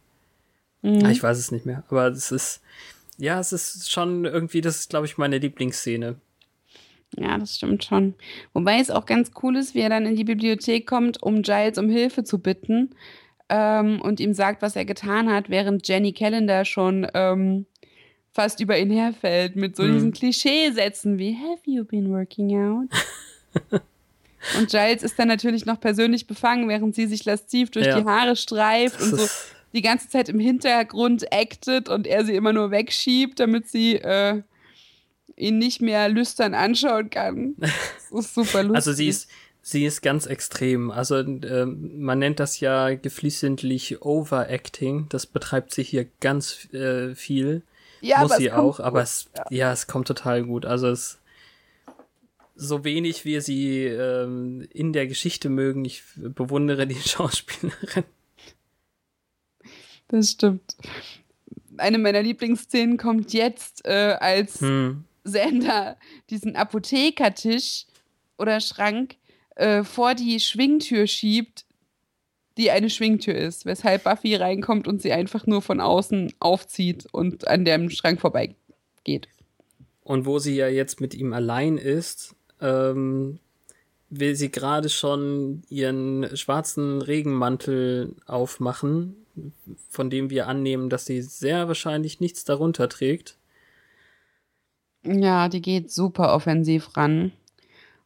[0.83, 1.03] Mhm.
[1.05, 1.83] Ah, Ich weiß es nicht mehr.
[1.89, 2.61] Aber es ist,
[3.17, 6.15] ja, es ist schon irgendwie, das ist, glaube ich, meine Lieblingsszene.
[7.17, 8.15] Ja, das stimmt schon.
[8.53, 11.77] Wobei es auch ganz cool ist, wie er dann in die Bibliothek kommt, um Giles
[11.77, 12.91] um Hilfe zu bitten
[13.49, 17.65] ähm, und ihm sagt, was er getan hat, während Jenny Callender schon ähm,
[18.31, 19.93] fast über ihn herfällt mit so Hm.
[19.93, 22.89] diesen Klischeesätzen wie Have you been working out?
[24.57, 27.99] und Giles ist dann natürlich noch persönlich befangen, während sie sich lasziv durch Ja.
[28.01, 29.27] die Haare streift Das und so
[29.73, 34.43] die ganze Zeit im Hintergrund actet und er sie immer nur wegschiebt, damit sie äh,
[35.35, 37.55] ihn nicht mehr lüstern anschauen kann.
[37.57, 38.75] Das ist super lustig.
[38.75, 39.29] also sie ist,
[39.61, 40.91] sie ist ganz extrem.
[40.91, 45.07] Also ähm, man nennt das ja geflissentlich Overacting.
[45.09, 47.63] Das betreibt sie hier ganz äh, viel.
[48.01, 49.03] ja, Muss aber sie auch, aber gut.
[49.03, 49.71] es, ja.
[49.71, 50.65] es kommt total gut.
[50.65, 51.19] Also es
[52.55, 58.03] so wenig wir sie ähm, in der Geschichte mögen, ich bewundere die Schauspielerin.
[60.13, 60.75] Das stimmt.
[61.77, 65.05] Eine meiner Lieblingsszenen kommt jetzt, äh, als Hm.
[65.23, 65.97] Sander
[66.29, 67.87] diesen Apothekertisch
[68.37, 69.15] oder Schrank
[69.55, 71.65] äh, vor die Schwingtür schiebt,
[72.57, 77.47] die eine Schwingtür ist, weshalb Buffy reinkommt und sie einfach nur von außen aufzieht und
[77.47, 79.27] an dem Schrank vorbeigeht.
[80.03, 83.39] Und wo sie ja jetzt mit ihm allein ist, ähm,
[84.11, 89.22] will sie gerade schon ihren schwarzen Regenmantel aufmachen,
[89.89, 93.37] von dem wir annehmen, dass sie sehr wahrscheinlich nichts darunter trägt.
[95.05, 97.31] Ja, die geht super offensiv ran.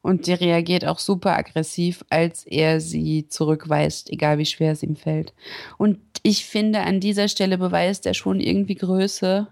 [0.01, 4.95] Und die reagiert auch super aggressiv, als er sie zurückweist, egal wie schwer es ihm
[4.95, 5.33] fällt.
[5.77, 9.47] Und ich finde, an dieser Stelle beweist er schon irgendwie Größe,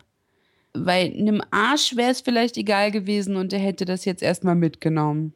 [0.73, 5.33] weil einem Arsch wäre es vielleicht egal gewesen und er hätte das jetzt erstmal mitgenommen.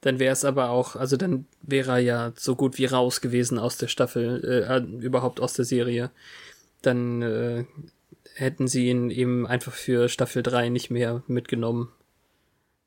[0.00, 3.58] Dann wäre es aber auch, also dann wäre er ja so gut wie raus gewesen
[3.58, 6.10] aus der Staffel, äh, äh, überhaupt aus der Serie.
[6.82, 7.64] Dann äh,
[8.34, 11.88] hätten sie ihn eben einfach für Staffel 3 nicht mehr mitgenommen.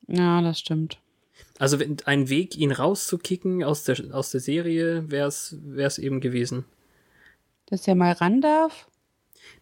[0.07, 0.99] Ja, das stimmt.
[1.59, 6.65] Also wenn, ein Weg, ihn rauszukicken aus der, aus der Serie, wäre es eben gewesen.
[7.65, 8.87] Dass er mal ran darf?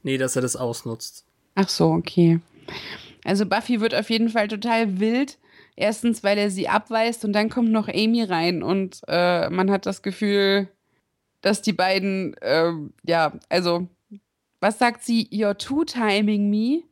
[0.04, 1.26] Nee, dass er das ausnutzt.
[1.56, 2.40] Ach so, okay.
[3.24, 5.38] Also Buffy wird auf jeden Fall total wild.
[5.80, 9.86] Erstens, weil er sie abweist und dann kommt noch Amy rein und äh, man hat
[9.86, 10.68] das Gefühl,
[11.40, 12.74] dass die beiden, äh,
[13.06, 13.88] ja, also,
[14.60, 15.30] was sagt sie?
[15.32, 16.84] You're two-timing me.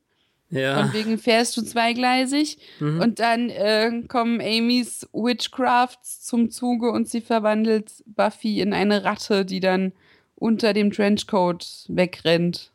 [0.49, 0.81] Ja.
[0.81, 2.59] Von wegen fährst du zweigleisig.
[2.79, 3.01] Mhm.
[3.01, 9.43] Und dann äh, kommen Amys Witchcrafts zum Zuge und sie verwandelt Buffy in eine Ratte,
[9.43, 9.91] die dann
[10.35, 12.71] unter dem Trenchcoat wegrennt.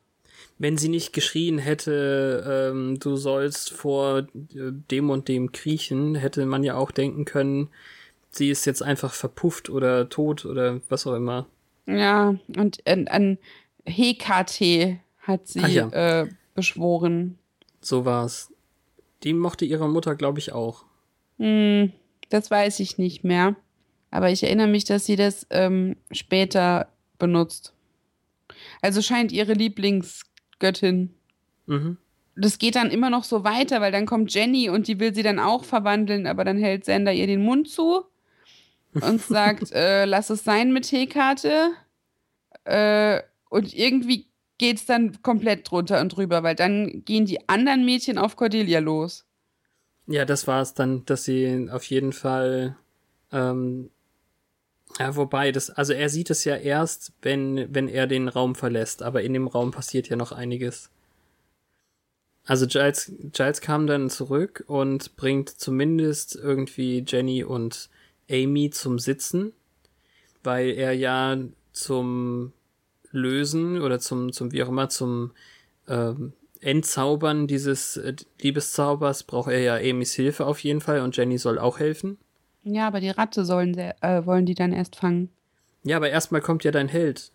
[0.62, 6.46] Wenn sie nicht geschrien hätte, ähm, du sollst vor äh, dem und dem kriechen, hätte
[6.46, 7.68] man ja auch denken können,
[8.30, 11.46] sie ist jetzt einfach verpufft oder tot oder was auch immer.
[11.88, 13.38] Ja, und an, an
[13.86, 15.88] Hekate hat sie ja.
[15.88, 17.38] äh, beschworen.
[17.80, 18.52] So war's.
[19.24, 20.84] Die mochte ihre Mutter, glaube ich, auch.
[21.40, 21.90] Hm,
[22.28, 23.56] das weiß ich nicht mehr.
[24.12, 26.86] Aber ich erinnere mich, dass sie das ähm, später
[27.18, 27.72] benutzt.
[28.80, 29.54] Also scheint ihre
[30.62, 31.14] Lieblingsgöttin.
[31.66, 31.98] Mhm.
[32.34, 35.22] Das geht dann immer noch so weiter, weil dann kommt Jenny und die will sie
[35.22, 38.04] dann auch verwandeln, aber dann hält Sender ihr den Mund zu
[38.94, 41.72] und sagt, äh, lass es sein mit Hekate.
[42.64, 48.16] Äh, und irgendwie geht's dann komplett drunter und drüber, weil dann gehen die anderen Mädchen
[48.16, 49.26] auf Cordelia los.
[50.06, 52.76] Ja, das war's dann, dass sie auf jeden Fall.
[53.30, 53.90] Ähm,
[54.99, 59.03] ja, wobei, das, also er sieht es ja erst, wenn, wenn er den Raum verlässt,
[59.03, 60.90] aber in dem Raum passiert ja noch einiges.
[62.45, 67.88] Also Giles, Giles kam dann zurück und bringt zumindest irgendwie Jenny und
[68.30, 69.53] Amy zum Sitzen,
[70.43, 71.38] weil er ja
[71.72, 72.53] zum
[73.12, 75.32] Lösen oder zum, zum wie auch immer, zum
[75.88, 81.38] ähm, Entzaubern dieses äh, Liebeszaubers braucht er ja Amys Hilfe auf jeden Fall und Jenny
[81.38, 82.18] soll auch helfen.
[82.64, 85.30] Ja, aber die Ratte sollen sie, äh, wollen die dann erst fangen.
[85.84, 87.30] Ja, aber erstmal kommt ja dein Held.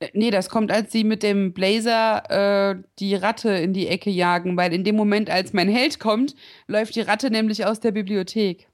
[0.00, 4.10] Äh, Nee, das kommt, als sie mit dem Blazer äh, die Ratte in die Ecke
[4.10, 6.34] jagen, weil in dem Moment, als mein Held kommt,
[6.66, 8.68] läuft die Ratte nämlich aus der Bibliothek.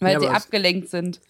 [0.00, 1.20] Weil Ja, sie abgelenkt sind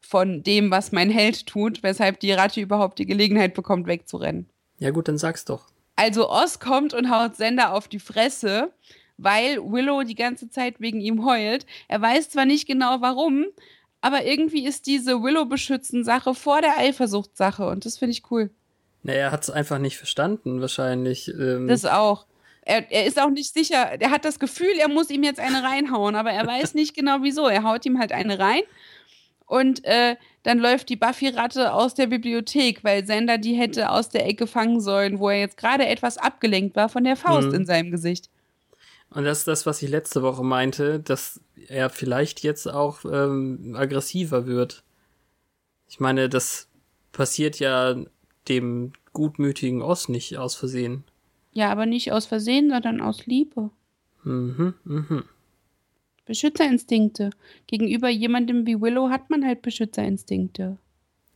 [0.00, 4.48] von dem, was mein Held tut, weshalb die Ratte überhaupt die Gelegenheit bekommt, wegzurennen.
[4.78, 5.66] Ja gut, dann sag's doch.
[5.96, 8.72] Also Oz kommt und haut Sender auf die Fresse,
[9.18, 11.66] weil Willow die ganze Zeit wegen ihm heult.
[11.88, 13.46] Er weiß zwar nicht genau warum,
[14.00, 18.50] aber irgendwie ist diese Willow-Beschützen-Sache vor der Eifersucht-Sache und das finde ich cool.
[19.04, 21.28] Na, er hat's einfach nicht verstanden, wahrscheinlich.
[21.28, 22.26] Ähm, Das auch.
[22.64, 25.64] Er, er ist auch nicht sicher, er hat das Gefühl, er muss ihm jetzt eine
[25.64, 27.48] reinhauen, aber er weiß nicht genau wieso.
[27.48, 28.62] Er haut ihm halt eine rein
[29.46, 34.26] und äh, dann läuft die Buffy-Ratte aus der Bibliothek, weil Sender die hätte aus der
[34.26, 37.54] Ecke fangen sollen, wo er jetzt gerade etwas abgelenkt war von der Faust Mhm.
[37.54, 38.28] in seinem Gesicht.
[39.14, 43.74] Und das ist das, was ich letzte Woche meinte, dass er vielleicht jetzt auch ähm,
[43.76, 44.82] aggressiver wird.
[45.88, 46.68] Ich meine, das
[47.12, 47.96] passiert ja
[48.48, 51.04] dem gutmütigen Oz nicht aus Versehen.
[51.52, 53.70] Ja, aber nicht aus Versehen, sondern aus Liebe.
[54.24, 55.24] Mhm, mhm.
[56.24, 57.30] Beschützerinstinkte.
[57.66, 60.78] Gegenüber jemandem wie Willow hat man halt Beschützerinstinkte.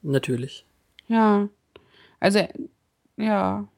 [0.03, 0.65] Natürlich.
[1.09, 1.49] Ja.
[2.21, 2.47] Also,
[3.17, 3.69] ja.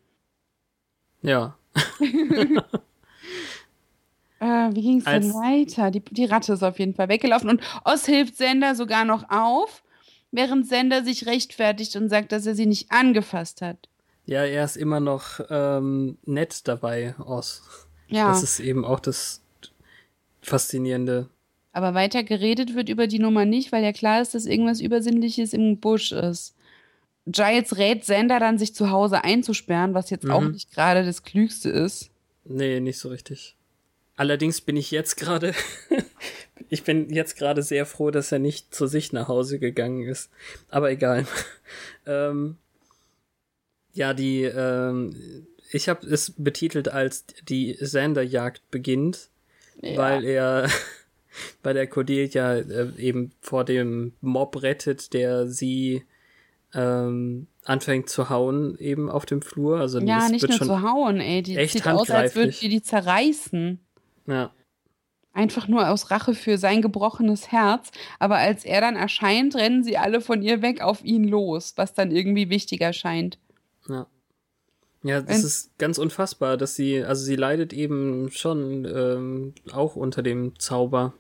[1.23, 1.57] Ja.
[4.41, 5.91] Äh, wie ging es denn weiter?
[5.91, 9.83] Die, die Ratte ist auf jeden Fall weggelaufen und Oz hilft Sender sogar noch auf,
[10.31, 13.89] während Sender sich rechtfertigt und sagt, dass er sie nicht angefasst hat.
[14.27, 17.63] Ja, er ist immer noch ähm, nett dabei, Oz.
[18.09, 19.43] Ja, Das ist eben auch das
[20.43, 21.29] Faszinierende.
[21.73, 25.53] aber weiter geredet wird über die Nummer nicht, weil ja klar ist, dass irgendwas Übersinnliches
[25.53, 26.55] im Busch ist.
[27.27, 30.53] Giles rät Sender dann, sich zu Hause einzusperren, was jetzt auch Mhm.
[30.53, 32.11] nicht gerade das Klügste ist.
[32.45, 33.57] Nee, nicht so richtig.
[34.19, 35.55] Allerdings bin ich jetzt gerade,
[36.69, 40.29] ich bin jetzt gerade sehr froh, dass er nicht zu sich nach Hause gegangen ist.
[40.69, 41.25] Aber egal.
[42.07, 42.57] ähm,
[43.93, 49.31] ja, die, ähm, ich habe es betitelt als die Sanderjagd beginnt,
[49.81, 50.69] weil er,
[51.63, 56.03] weil der Cordelia äh, eben vor dem Mob rettet, der sie
[56.75, 59.79] ähm, anfängt zu hauen eben auf dem Flur.
[59.79, 61.43] Also Ja, nicht wird nur schon zu hauen, ey.
[61.43, 62.59] Die echt sieht aus, als würde handgreiflich.
[62.61, 63.81] die die zerreißen.
[64.29, 64.53] Ja.
[65.35, 67.91] Einfach nur aus Rache für sein gebrochenes Herz.
[68.19, 71.95] Aber als er dann erscheint, rennen sie alle von ihr weg auf ihn los, was
[71.95, 73.39] dann irgendwie wichtiger scheint.
[73.89, 74.07] Ja.
[75.05, 79.95] Ja, das Wenn- ist ganz unfassbar, dass sie, also sie leidet eben schon ähm, auch
[79.95, 81.15] unter dem Zauber.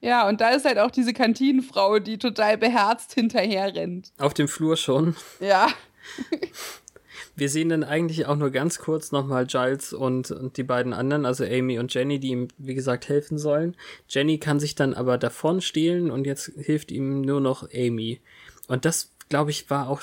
[0.00, 4.10] Ja, und da ist halt auch diese Kantinenfrau, die total beherzt hinterher rennt.
[4.18, 5.16] Auf dem Flur schon.
[5.40, 5.68] Ja.
[7.36, 11.26] Wir sehen dann eigentlich auch nur ganz kurz nochmal Giles und, und die beiden anderen,
[11.26, 13.76] also Amy und Jenny, die ihm, wie gesagt, helfen sollen.
[14.08, 18.20] Jenny kann sich dann aber davon stehlen und jetzt hilft ihm nur noch Amy.
[18.68, 20.02] Und das, glaube ich, war auch,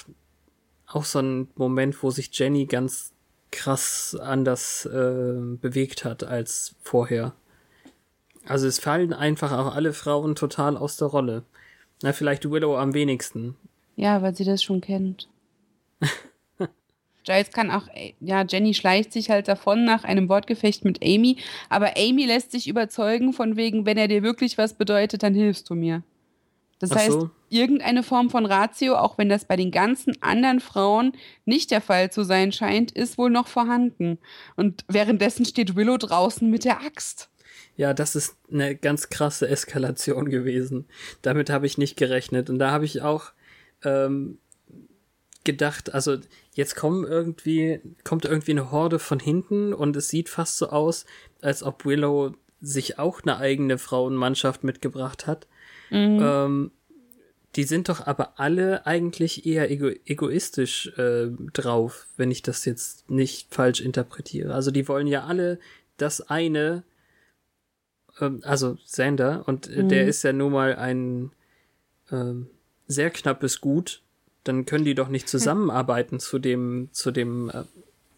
[0.86, 3.14] auch so ein Moment, wo sich Jenny ganz
[3.52, 7.34] krass anders äh, bewegt hat als vorher.
[8.46, 11.44] Also es fallen einfach auch alle Frauen total aus der Rolle.
[12.02, 13.56] Na, vielleicht Willow am wenigsten.
[13.96, 15.30] Ja, weil sie das schon kennt.
[17.24, 21.38] Giles kann auch, äh, ja, Jenny schleicht sich halt davon nach einem Wortgefecht mit Amy,
[21.69, 25.69] aber Amy lässt sich überzeugen von wegen, wenn er dir wirklich was bedeutet, dann hilfst
[25.69, 26.03] du mir.
[26.80, 27.30] Das Ach heißt, so.
[27.49, 31.13] irgendeine Form von Ratio, auch wenn das bei den ganzen anderen Frauen
[31.45, 34.17] nicht der Fall zu sein scheint, ist wohl noch vorhanden.
[34.57, 37.30] Und währenddessen steht Willow draußen mit der Axt.
[37.78, 40.86] Ja, das ist eine ganz krasse Eskalation gewesen.
[41.21, 42.49] Damit habe ich nicht gerechnet.
[42.49, 43.32] Und da habe ich auch
[43.86, 44.39] ähm,
[45.44, 46.18] gedacht, also
[46.54, 51.06] jetzt kommen irgendwie, kommt irgendwie eine Horde von hinten und es sieht fast so aus,
[51.41, 55.48] als ob Willow sich auch eine eigene Frauenmannschaft mitgebracht hat.
[56.22, 56.72] Ähm,
[57.56, 63.10] die sind doch aber alle eigentlich eher ego egoistisch äh, drauf, wenn ich das jetzt
[63.12, 64.54] nicht falsch interpretiere.
[64.54, 65.60] Also die wollen ja alle
[65.98, 66.84] das eine,
[68.20, 71.32] ähm, also Sander, und äh, der ist ja nun mal ein
[72.12, 72.50] ähm,
[72.88, 74.02] sehr knappes Gut,
[74.44, 77.64] dann können die doch nicht zusammenarbeiten zu dem, zu dem äh,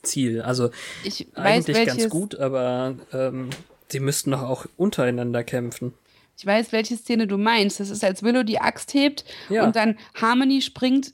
[0.04, 0.42] Ziel.
[0.42, 0.70] Also
[1.04, 3.50] Ich weiß, eigentlich welches, ganz gut, aber ähm,
[3.90, 5.94] sie müssten doch auch untereinander kämpfen.
[6.38, 7.80] Ich weiß, welche Szene du meinst.
[7.80, 9.66] Das ist, als Willow die Axt hebt Ja.
[9.66, 11.14] und dann Harmony springt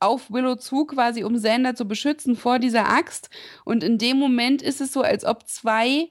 [0.00, 3.30] auf Willow zu, quasi um Xander zu beschützen vor dieser Axt.
[3.64, 6.10] Und in dem Moment ist es so, als ob zwei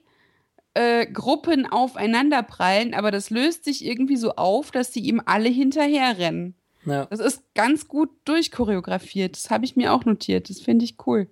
[0.74, 5.50] äh, Gruppen aufeinander prallen, aber das löst sich irgendwie so auf, dass sie ihm alle
[5.50, 6.54] hinterherrennen.
[6.84, 7.06] Ja.
[7.06, 9.36] Das ist ganz gut durchchoreografiert.
[9.36, 10.50] Das habe ich mir auch notiert.
[10.50, 11.28] Das finde ich cool.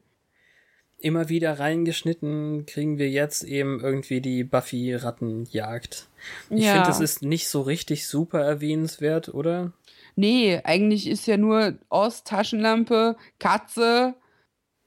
[1.02, 6.08] immer wieder reingeschnitten kriegen wir jetzt eben irgendwie die Buffy-Rattenjagd.
[6.50, 6.72] Ich Ja.
[6.74, 9.72] finde, das ist nicht so richtig super erwähnenswert, oder?
[10.14, 14.14] Nee, eigentlich ist ja nur Ost, Taschenlampe, Katze,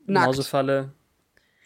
[0.06, 0.28] nackt.
[0.28, 0.94] Mausefalle.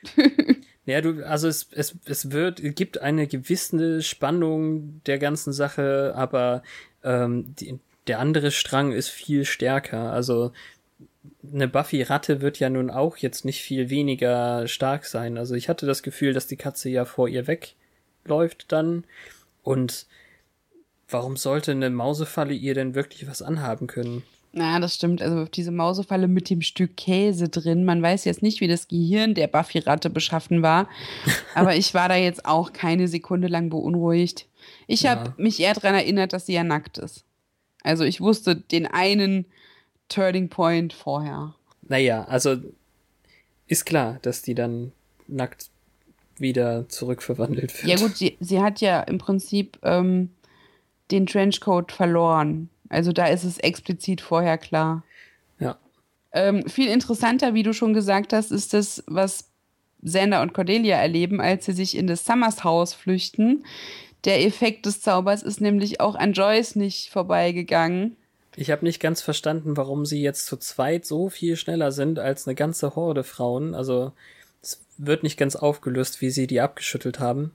[0.85, 6.13] ja, du, also es, es, es wird, es gibt eine gewisse Spannung der ganzen Sache,
[6.15, 6.63] aber
[7.03, 10.12] ähm, die, der andere Strang ist viel stärker.
[10.12, 10.51] Also
[11.53, 15.38] eine Buffy-Ratte wird ja nun auch jetzt nicht viel weniger stark sein.
[15.38, 19.03] Also ich hatte das Gefühl, dass die Katze ja vor ihr wegläuft dann.
[19.64, 20.05] Und
[21.10, 24.24] warum sollte eine Mausefalle ihr denn wirklich was anhaben können?
[24.53, 25.22] Na, das stimmt.
[25.22, 27.86] Also auf diese Mausefalle mit dem Stück Käse drin.
[27.86, 30.89] Man weiß jetzt nicht, wie das Gehirn der Buffy-Ratte beschaffen war.
[31.55, 34.47] Aber ich war da jetzt auch keine Sekunde lang beunruhigt.
[34.88, 35.12] Ich Ja.
[35.12, 37.24] habe mich eher daran erinnert, dass sie ja nackt ist.
[37.84, 39.45] Also ich wusste den einen
[40.09, 41.55] Turning Point vorher.
[41.82, 42.57] Naja, also
[43.67, 44.91] ist klar, dass die dann
[45.28, 45.69] nackt
[46.38, 47.91] wieder zurückverwandelt wird.
[47.91, 50.30] Ja gut, sie, sie hat ja im Prinzip ähm,
[51.11, 52.69] den Trenchcoat verloren.
[52.89, 55.03] Also da ist es explizit vorher klar.
[55.59, 55.78] Ja.
[56.32, 59.49] Ähm, viel interessanter, wie du schon gesagt hast, ist das, was
[60.03, 63.65] Xander und Cordelia erleben, als sie sich in das Summers Haus flüchten.
[64.26, 68.18] Der Effekt des Zaubers ist nämlich auch an Joyce nicht vorbeigegangen.
[68.55, 72.47] Ich habe nicht ganz verstanden, warum sie jetzt zu zweit so viel schneller sind als
[72.47, 73.76] eine ganze Horde Frauen.
[73.76, 74.11] Also
[74.61, 77.53] es wird nicht ganz aufgelöst, wie sie die abgeschüttelt haben.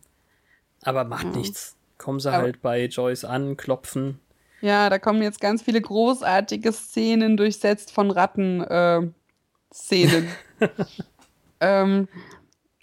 [0.82, 1.74] Aber macht nichts.
[1.98, 4.20] Kommen sie Aber- halt bei Joyce an, klopfen.
[4.60, 10.28] Ja, da kommen jetzt ganz viele großartige Szenen durchsetzt von Ratten-Szenen.
[11.60, 12.06] ähm,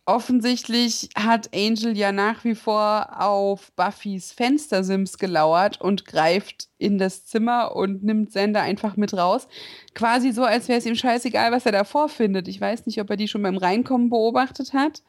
[0.10, 7.28] offensichtlich hat Angel ja nach wie vor auf Buffys Fenstersims gelauert und greift in das
[7.28, 9.48] Zimmer und nimmt Sender einfach mit raus.
[9.94, 12.48] Quasi so, als wäre es ihm scheißegal, was er da vorfindet.
[12.48, 15.04] Ich weiß nicht, ob er die schon beim Reinkommen beobachtet hat.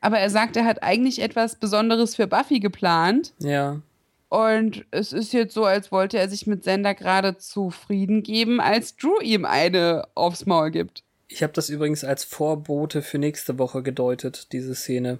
[0.00, 3.34] Aber er sagt, er hat eigentlich etwas Besonderes für Buffy geplant.
[3.40, 3.80] Ja.
[4.28, 8.94] Und es ist jetzt so, als wollte er sich mit Sender gerade zufrieden geben, als
[8.94, 11.02] Drew ihm eine aufs Maul gibt.
[11.28, 15.18] Ich habe das übrigens als Vorbote für nächste Woche gedeutet, diese Szene.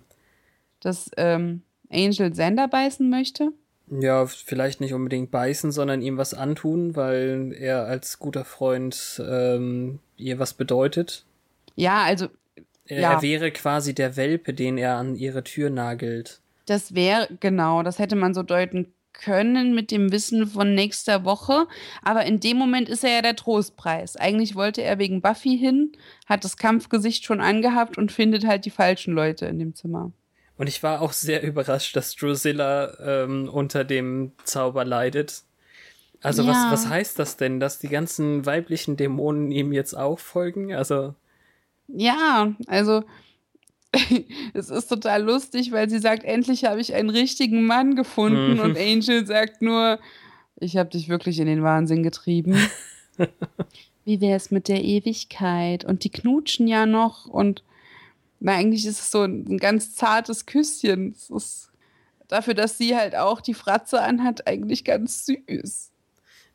[0.81, 3.53] Dass ähm, Angel Sender beißen möchte.
[3.91, 9.99] Ja, vielleicht nicht unbedingt beißen, sondern ihm was antun, weil er als guter Freund ähm,
[10.17, 11.25] ihr was bedeutet.
[11.75, 12.29] Ja, also
[12.87, 13.13] Er, Ja.
[13.15, 16.41] er wäre quasi der Welpe, den er an ihre Tür nagelt.
[16.67, 21.67] Das wäre, genau, das hätte man so deuten können mit dem Wissen von nächster Woche.
[22.03, 24.17] Aber in dem Moment ist er ja der Trostpreis.
[24.17, 25.93] Eigentlich wollte er wegen Buffy hin,
[26.27, 30.13] hat das Kampfgesicht schon angehabt und findet halt die falschen Leute in dem Zimmer.
[30.57, 35.43] Und ich war auch sehr überrascht, dass Drusilla ähm, unter dem Zauber leidet.
[36.21, 36.49] Also Ja.
[36.49, 40.75] was, was heißt das denn, dass die ganzen weiblichen Dämonen ihm jetzt auch folgen?
[40.75, 41.15] Also
[41.87, 43.05] Ja, also
[44.55, 48.61] es ist total lustig, weil sie sagt, endlich habe ich einen richtigen Mann gefunden Mhm.
[48.61, 49.99] und Angel sagt nur,
[50.57, 52.57] ich habe dich wirklich in den Wahnsinn getrieben.
[54.05, 55.85] Wie wäre es mit der Ewigkeit?
[55.85, 57.63] Und die knutschen ja noch und
[58.41, 61.13] na, eigentlich ist es so ein ganz zartes Küsschen.
[61.13, 61.71] Es ist
[62.29, 65.91] dafür, dass sie halt auch die Fratze anhat, eigentlich ganz süß.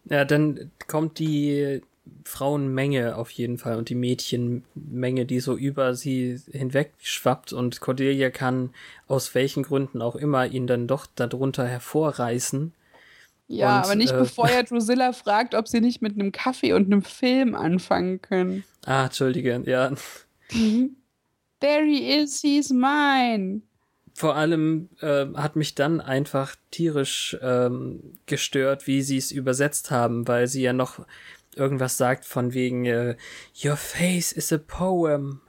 [0.10, 1.82] Ja, dann kommt die
[2.26, 8.30] Frauenmenge auf jeden Fall und die Mädchenmenge, die so über sie hinweg schwappt und Cordelia
[8.30, 8.72] kann
[9.08, 12.74] aus welchen Gründen auch immer ihn dann doch darunter hervorreißen.
[13.48, 16.74] Ja, Und, aber nicht äh, bevor er Drusilla fragt, ob sie nicht mit einem Kaffee
[16.74, 18.64] und einem Film anfangen können.
[18.86, 19.92] Ah, entschuldige, ja.
[21.60, 23.62] There he is, he's mine.
[24.16, 30.28] Vor allem äh, hat mich dann einfach tierisch ähm, gestört, wie sie es übersetzt haben,
[30.28, 31.06] weil sie ja noch
[31.58, 33.16] irgendwas sagt von wegen äh,
[33.64, 35.42] Your face is a poem.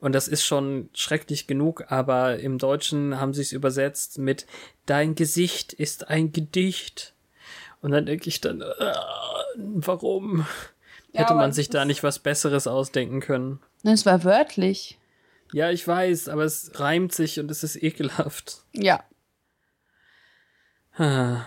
[0.00, 4.46] Und das ist schon schrecklich genug, aber im Deutschen haben sie es übersetzt mit
[4.84, 7.14] Dein Gesicht ist ein Gedicht.
[7.80, 8.94] Und dann denke ich dann, äh,
[9.56, 10.46] warum?
[11.12, 13.60] Ja, Hätte man sich da nicht was Besseres ausdenken können?
[13.82, 14.98] Das war wörtlich.
[15.52, 18.64] Ja, ich weiß, aber es reimt sich und es ist ekelhaft.
[18.72, 19.02] Ja.
[20.96, 21.46] Ah.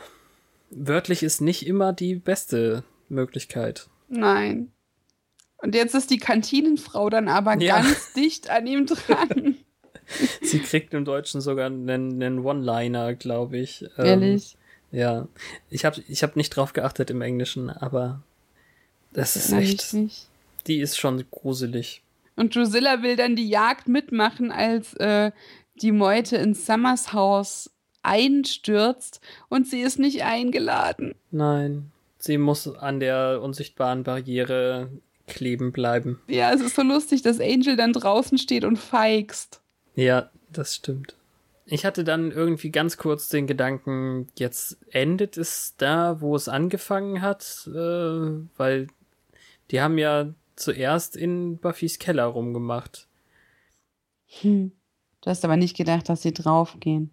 [0.71, 3.87] Wörtlich ist nicht immer die beste Möglichkeit.
[4.07, 4.71] Nein.
[5.57, 7.81] Und jetzt ist die Kantinenfrau dann aber Ja.
[7.81, 9.55] ganz dicht an ihm dran.
[10.41, 13.83] Sie kriegt im Deutschen sogar einen, einen One-Liner, glaube ich.
[13.97, 14.57] Ähm, Ehrlich.
[14.91, 15.27] Ja.
[15.69, 18.21] Ich habe ich hab nicht drauf geachtet im Englischen, aber
[19.13, 19.95] das ist Nein, echt.
[20.67, 22.01] Die ist schon gruselig.
[22.35, 25.31] Und Drusilla will dann die Jagd mitmachen, als äh,
[25.81, 27.69] die Meute in Summers Haus
[28.01, 31.15] einstürzt und sie ist nicht eingeladen.
[31.31, 31.91] Nein.
[32.19, 34.89] Sie muss an der unsichtbaren Barriere
[35.27, 36.19] kleben bleiben.
[36.27, 39.61] Ja, es ist so lustig, dass Angel dann draußen steht und feigst.
[39.95, 41.15] Ja, das stimmt.
[41.65, 47.21] Ich hatte dann irgendwie ganz kurz den Gedanken, jetzt endet es da, wo es angefangen
[47.21, 47.71] hat, äh,
[48.57, 48.87] weil
[49.71, 53.07] die haben ja zuerst in Buffys Keller rumgemacht.
[54.41, 54.71] Hm.
[55.21, 57.11] Du hast aber nicht gedacht, dass sie draufgehen.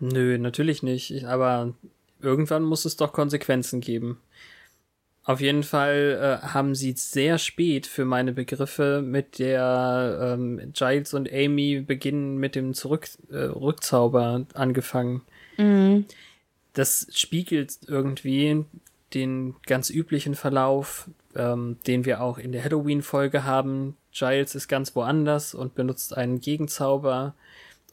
[0.00, 1.74] Nö, natürlich nicht, Ich- aber
[2.22, 4.20] irgendwann muss es doch Konsequenzen geben.
[5.24, 11.14] Auf jeden Fall äh, haben sie sehr spät für meine Begriffe mit der ähm, Giles
[11.14, 15.22] und Amy beginnen mit dem Zurück äh, Rückzauber angefangen.
[15.58, 16.06] Mhm.
[16.72, 18.64] das spiegelt irgendwie
[19.12, 23.96] den ganz üblichen Verlauf, ähm, den wir auch in der Halloween-Folge haben.
[24.12, 27.34] Giles ist ganz woanders und benutzt einen Gegenzauber.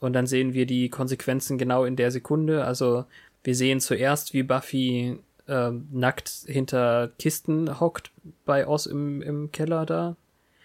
[0.00, 2.64] Und dann sehen wir die Konsequenzen genau in der Sekunde.
[2.64, 3.04] Also
[3.44, 5.18] wir sehen zuerst, wie Buffy
[5.48, 8.10] ähm, nackt hinter Kisten hockt
[8.44, 10.16] bei Oz im, im Keller da.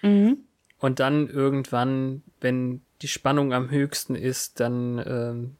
[0.01, 0.37] Mhm.
[0.79, 5.55] Und dann irgendwann, wenn die Spannung am höchsten ist, dann, ähm,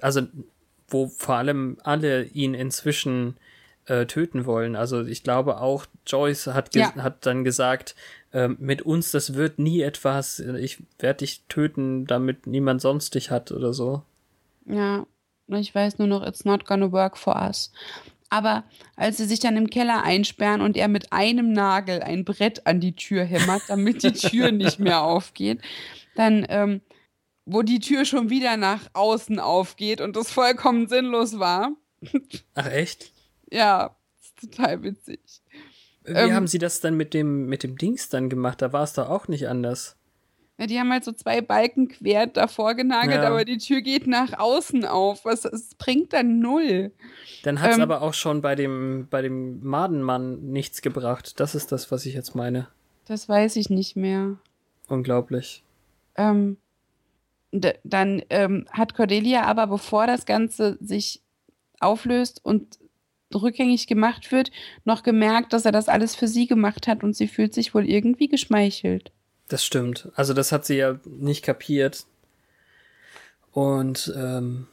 [0.00, 0.22] also
[0.88, 3.36] wo vor allem alle ihn inzwischen
[3.86, 4.74] äh, töten wollen.
[4.74, 6.94] Also ich glaube auch Joyce hat, Ja.
[6.96, 7.94] hat dann gesagt,
[8.32, 13.30] ähm, mit uns, das wird nie etwas, ich werde dich töten, damit niemand sonst dich
[13.30, 14.02] hat oder so.
[14.66, 15.06] Ja,
[15.48, 17.72] ich weiß nur noch, it's not gonna work for us.
[18.30, 18.64] Aber
[18.96, 22.80] als sie sich dann im Keller einsperren und er mit einem Nagel ein Brett an
[22.80, 25.62] die Tür hämmert, damit die Tür nicht mehr aufgeht,
[26.14, 26.82] dann, ähm,
[27.46, 31.72] wo die Tür schon wieder nach außen aufgeht und das vollkommen sinnlos war.
[32.54, 33.12] Ach echt?
[33.50, 35.20] Ja, ist total witzig.
[36.04, 38.60] Wie Ähm, haben sie das dann mit dem, mit dem Dings dann gemacht?
[38.60, 39.97] Da war es doch auch nicht anders.
[40.60, 43.28] Ja, die haben halt so zwei Balken quer davor genagelt, Ja.
[43.28, 45.24] aber die Tür geht nach außen auf.
[45.24, 46.90] Was, es bringt dann null.
[47.44, 51.38] Dann hat es Ähm, aber auch schon bei dem, bei dem Madenmann nichts gebracht.
[51.38, 52.66] Das ist das, was ich jetzt meine.
[53.04, 54.36] Das weiß ich nicht mehr.
[54.88, 55.62] Unglaublich.
[56.16, 56.56] Ähm,
[57.52, 61.22] dann ähm, hat Cordelia aber, bevor das Ganze sich
[61.80, 62.78] auflöst und
[63.34, 64.50] rückgängig gemacht wird,
[64.84, 67.88] noch gemerkt, dass er das alles für sie gemacht hat und sie fühlt sich wohl
[67.88, 69.12] irgendwie geschmeichelt.
[69.48, 70.08] Das stimmt.
[70.14, 72.04] Also das hat sie ja nicht kapiert.
[73.52, 74.66] Und ähm,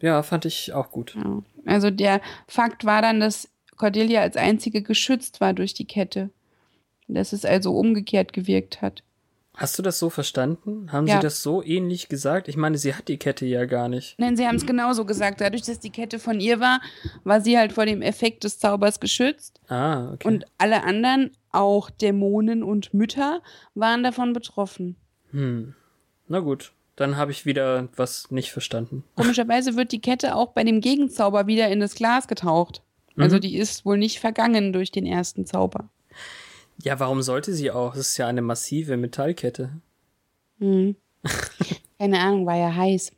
[0.00, 1.14] Ja, fand ich auch gut.
[1.14, 1.42] Ja.
[1.66, 6.30] Also der Fakt war dann, dass Cordelia als einzige geschützt war durch die Kette.
[7.08, 9.02] Dass es also umgekehrt gewirkt hat.
[9.56, 10.90] Hast du das so verstanden?
[10.90, 11.16] Haben Ja.
[11.16, 12.48] sie das so ähnlich gesagt?
[12.48, 14.18] Ich meine, sie hat die Kette ja gar nicht.
[14.18, 15.40] Nein, sie haben es genauso gesagt.
[15.40, 16.80] Dadurch, dass die Kette von ihr war,
[17.22, 19.60] war sie halt vor dem Effekt des Zaubers geschützt.
[19.68, 20.26] Ah, okay.
[20.26, 23.42] Und alle anderen, auch Dämonen und Mütter,
[23.74, 24.96] waren davon betroffen.
[25.30, 25.74] hm.
[26.26, 29.04] Na gut, dann habe ich wieder was nicht verstanden.
[29.16, 32.82] Komischerweise wird die Kette auch bei dem Gegenzauber wieder in das Glas getaucht.
[33.16, 35.88] Also die ist wohl nicht vergangen durch den ersten Zauber.
[36.82, 37.94] Ja, warum sollte sie auch?
[37.94, 39.70] Es ist ja eine massive Metallkette.
[40.58, 40.96] Hm.
[41.98, 43.12] Keine Ahnung, war ja heiß.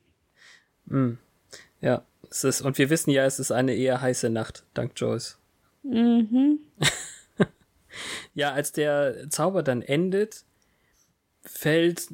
[1.81, 5.39] Ja, es ist, und wir wissen ja, es ist eine eher heiße Nacht, dank Joyce.
[5.83, 6.61] Mhm.
[8.35, 10.45] Ja, als der Zauber dann endet,
[11.43, 12.09] fällt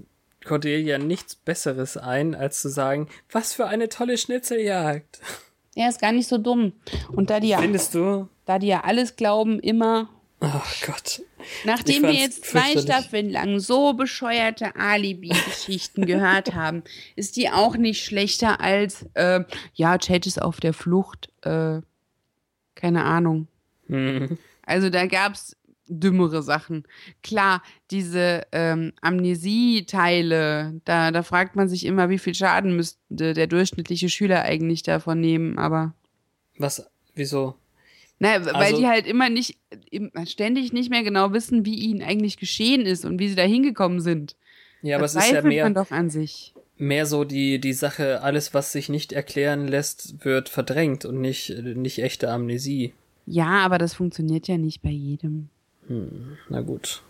[0.45, 5.21] Cordelia nichts Besseres ein, als zu sagen, was für eine tolle Schnitzeljagd.
[5.75, 6.75] Er ist gar nicht so dumm.
[7.13, 8.29] Und da die ja, Findest du?
[8.45, 10.11] da die ja alles glauben, immer
[10.45, 11.23] Oh Gott.
[11.65, 12.77] Nachdem wir jetzt zwei.
[12.77, 16.83] Staffeln lang so bescheuerte Alibi-Geschichten gehört haben,
[17.15, 21.81] ist die auch nicht schlechter als, äh, ja, Chad ist auf der Flucht, äh,
[22.75, 23.47] keine Ahnung.
[23.87, 24.37] Hm.
[24.67, 25.57] Also da gab's
[25.89, 26.85] dümmere Sachen.
[27.23, 33.47] Klar, diese ähm, Amnesie-Teile, da, da fragt man sich immer, wie viel Schaden müsste der
[33.47, 35.95] durchschnittliche Schüler eigentlich davon nehmen, aber
[36.59, 36.89] Was?
[37.15, 37.57] Wieso?
[38.19, 39.59] na, weil Also- die halt immer nicht,
[40.27, 44.01] ständig nicht mehr genau wissen, wie ihnen eigentlich geschehen ist und wie sie da hingekommen
[44.01, 44.37] sind.
[44.83, 46.55] Ja, aber Da es ist ja mehr, man doch an sich.
[46.77, 51.51] mehr so die, die Sache, alles, was sich nicht erklären lässt, wird verdrängt und nicht,
[51.51, 52.93] nicht echte Amnesie.
[53.27, 55.49] Ja, aber das funktioniert ja nicht bei jedem.
[56.49, 57.03] Na gut.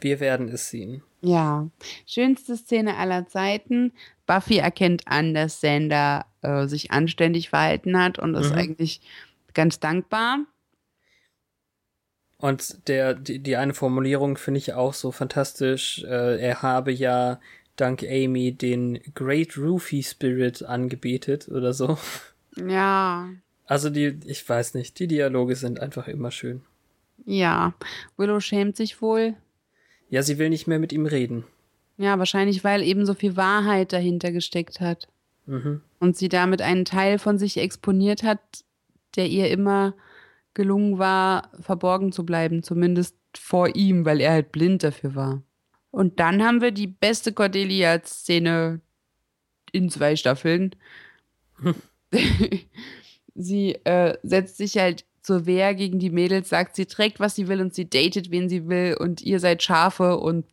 [0.00, 1.02] Wir werden es sehen.
[1.22, 1.68] Ja,
[2.06, 3.92] schönste Szene aller Zeiten.
[4.26, 8.58] Buffy erkennt an, dass Sander äh, sich anständig verhalten hat und ist Mhm.
[8.58, 9.00] eigentlich
[9.54, 10.40] ganz dankbar.
[12.38, 16.02] Und der, die, die eine Formulierung finde ich auch so fantastisch.
[16.04, 17.40] Äh, er habe ja
[17.76, 21.96] dank Amy den Great Rufy Spirit angebetet oder so.
[22.56, 23.30] Ja,
[23.66, 26.62] Also die, ich weiß nicht, die Dialoge sind einfach immer schön.
[27.24, 27.74] Ja.
[28.16, 29.34] Willow schämt sich wohl.
[30.08, 31.44] Ja, sie will nicht mehr mit ihm reden.
[31.96, 35.08] Ja, wahrscheinlich, weil eben so viel Wahrheit dahinter gesteckt hat.
[35.46, 35.80] Mhm.
[36.00, 38.40] Und sie damit einen Teil von sich exponiert hat,
[39.16, 39.94] der ihr immer
[40.54, 45.42] gelungen war, verborgen zu bleiben, zumindest vor ihm, weil er halt blind dafür war.
[45.90, 48.80] Und dann haben wir die beste Cordelia-Szene
[49.72, 50.74] in zwei Staffeln.
[53.34, 57.48] sie äh, setzt sich halt zur Wehr gegen die Mädels, sagt, sie trägt, was sie
[57.48, 60.44] will und sie datet, wen sie will und ihr seid Schafe und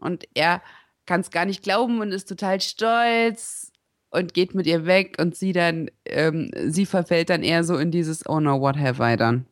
[0.00, 0.62] und er
[1.06, 3.72] kann es gar nicht glauben und ist total stolz
[4.10, 7.90] und geht mit ihr weg und sie dann, ähm, sie verfällt dann eher so in
[7.90, 9.44] dieses Oh no, what have I done?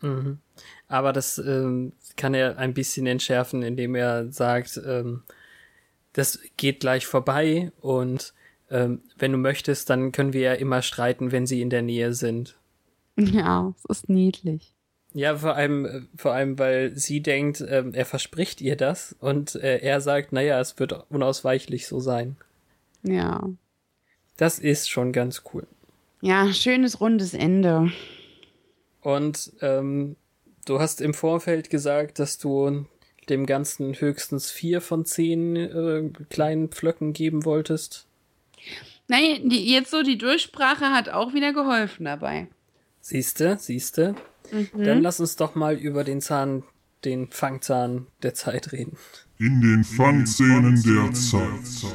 [0.00, 0.38] Mhm.
[0.88, 5.22] Aber das ähm, kann er ein bisschen entschärfen, indem er sagt, ähm,
[6.12, 8.34] das geht gleich vorbei und
[8.70, 12.14] ähm, wenn du möchtest, dann können wir ja immer streiten, wenn sie in der Nähe
[12.14, 12.56] sind.
[13.32, 14.74] Ja, es ist niedlich.
[15.14, 19.54] Ja, vor allem, äh, vor allem, weil sie denkt, ähm, er verspricht ihr das und
[19.56, 22.36] äh, er sagt, naja, es wird unausweichlich so sein.
[23.02, 23.46] Ja.
[24.36, 25.66] Das ist schon ganz cool.
[26.22, 27.92] Ja, schönes rundes Ende.
[29.02, 30.16] Und ähm,
[30.64, 32.86] du hast im Vorfeld gesagt, dass du
[33.28, 38.06] dem Ganzen höchstens vier von zehn äh, kleinen Pflöcken geben wolltest.
[39.08, 42.48] Nein, die, jetzt so die Durchsprache hat auch wieder geholfen dabei.
[43.02, 44.14] Siehste, siehste.
[44.74, 46.62] Dann lass uns doch mal über den Zahn,
[47.04, 48.96] den Fangzahn der Zeit reden.
[49.38, 51.92] In den Fangszenen der Zeit.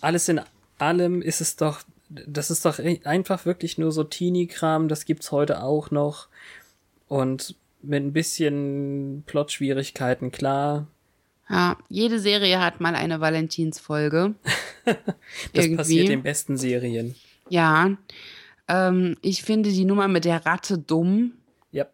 [0.00, 0.40] Alles in
[0.78, 5.32] allem ist es doch, das ist doch e- einfach wirklich nur so Teenie-Kram, das gibt's
[5.32, 6.28] heute auch noch.
[7.08, 10.86] Und mit ein bisschen Plotschwierigkeiten, klar.
[11.48, 14.34] Ja, jede Serie hat mal eine Valentinsfolge.
[14.84, 14.96] Das
[15.64, 15.76] Irgendwie.
[15.76, 17.14] passiert in besten Serien.
[17.48, 17.96] Ja.
[18.68, 21.32] Ähm, ich finde die Nummer mit der Ratte dumm.
[21.70, 21.86] Ja.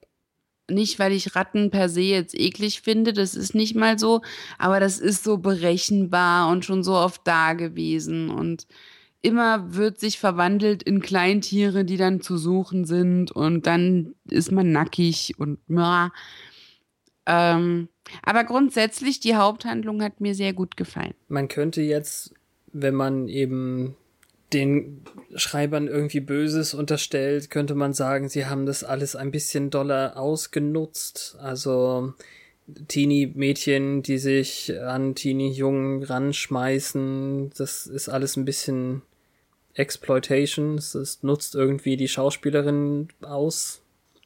[0.70, 4.22] Nicht, weil ich Ratten per se jetzt eklig finde, das ist nicht mal so,
[4.58, 8.66] aber das ist so berechenbar und schon so oft da gewesen und
[9.20, 14.70] immer wird sich verwandelt in Kleintiere, die dann zu suchen sind und dann ist man
[14.72, 16.10] nackig und ja.
[17.26, 17.88] Ähm,
[18.22, 21.14] aber grundsätzlich die Haupthandlung hat mir sehr gut gefallen.
[21.28, 22.32] Man könnte jetzt,
[22.72, 23.96] wenn man eben
[24.52, 25.02] den
[25.34, 31.36] Schreibern irgendwie Böses unterstellt, könnte man sagen, sie haben das alles ein bisschen doller ausgenutzt.
[31.40, 32.14] Also
[32.88, 39.02] Teenie-Mädchen, die sich an Teenie-Jungen ranschmeißen, das ist alles ein bisschen
[39.74, 40.76] Exploitation.
[40.76, 43.82] Es, nutzt irgendwie die Schauspielerin aus.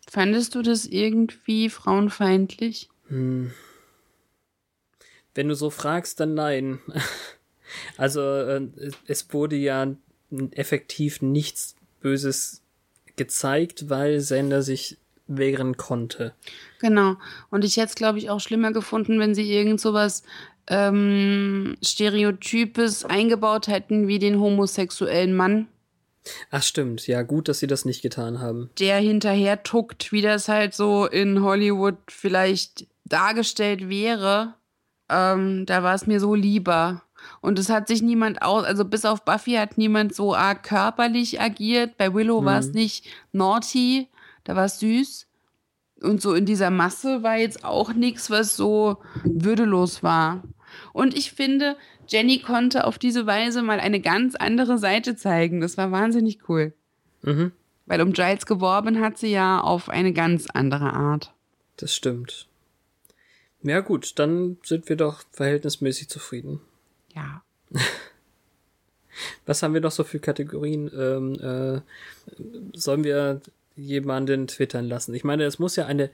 [0.09, 2.89] Fandest du das irgendwie frauenfeindlich?
[3.09, 3.53] Hm.
[5.35, 6.79] Wenn du so fragst, dann nein.
[7.97, 8.69] Also äh,
[9.07, 9.97] es wurde ja
[10.53, 12.63] effektiv nichts Böses
[13.17, 16.35] gezeigt, weil Sender sich wehren konnte.
[16.81, 17.17] Genau.
[17.51, 20.23] Und ich hätte es, glaube ich, auch schlimmer gefunden, wenn sie irgend sowas
[20.69, 25.69] ähm, Stereotypes eingebaut hätten, wie den homosexuellen Mann.
[26.51, 28.71] Ach stimmt, ja, gut, dass sie das nicht getan haben.
[28.79, 34.55] Der hinterher tuckt, wie das halt so in Hollywood vielleicht dargestellt wäre.
[35.09, 37.03] Ähm, da war es mir so lieber.
[37.41, 41.41] Und es hat sich niemand aus, also bis auf Buffy hat niemand so arg körperlich
[41.41, 41.97] agiert.
[41.97, 42.47] Bei Willow mhm.
[42.47, 44.09] war es nicht naughty,
[44.45, 45.27] da war es süß.
[46.03, 50.43] Und so in dieser Masse war jetzt auch nichts, was so würdelos war.
[50.93, 51.77] Und ich finde,
[52.09, 55.61] Jenny konnte auf diese Weise mal eine ganz andere Seite zeigen.
[55.61, 56.73] Das war wahnsinnig cool.
[57.23, 57.53] Mhm.
[57.87, 61.33] Weil um Giles geworben hat sie ja auf eine ganz andere Art.
[61.77, 62.49] Das stimmt.
[63.63, 66.61] Ja gut, dann sind wir doch verhältnismäßig zufrieden.
[67.15, 67.43] Ja.
[69.47, 70.91] Was haben wir noch so für Kategorien?
[70.97, 71.81] Ähm, äh,
[72.75, 73.41] sollen wir
[73.77, 75.15] jemanden twittern lassen?
[75.15, 76.11] Ich meine, es muss ja eine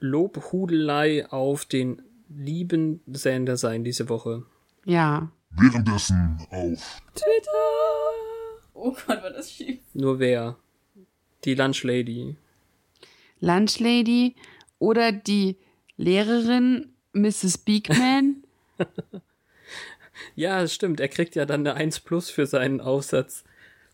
[0.00, 4.44] Lobhudelei auf den lieben Sender sein diese Woche.
[4.84, 5.30] Ja.
[5.50, 7.50] Währenddessen auf Twitter.
[8.74, 9.80] Oh Gott, war das schief.
[9.94, 10.56] Nur wer?
[11.44, 12.36] Die Lunchlady.
[13.40, 14.34] Lunchlady
[14.78, 15.56] oder die
[15.96, 17.58] Lehrerin Mrs.
[17.58, 18.42] Beekman.
[20.34, 21.00] Ja, das stimmt.
[21.00, 23.44] Er kriegt ja dann eine 1 plus für seinen Aufsatz.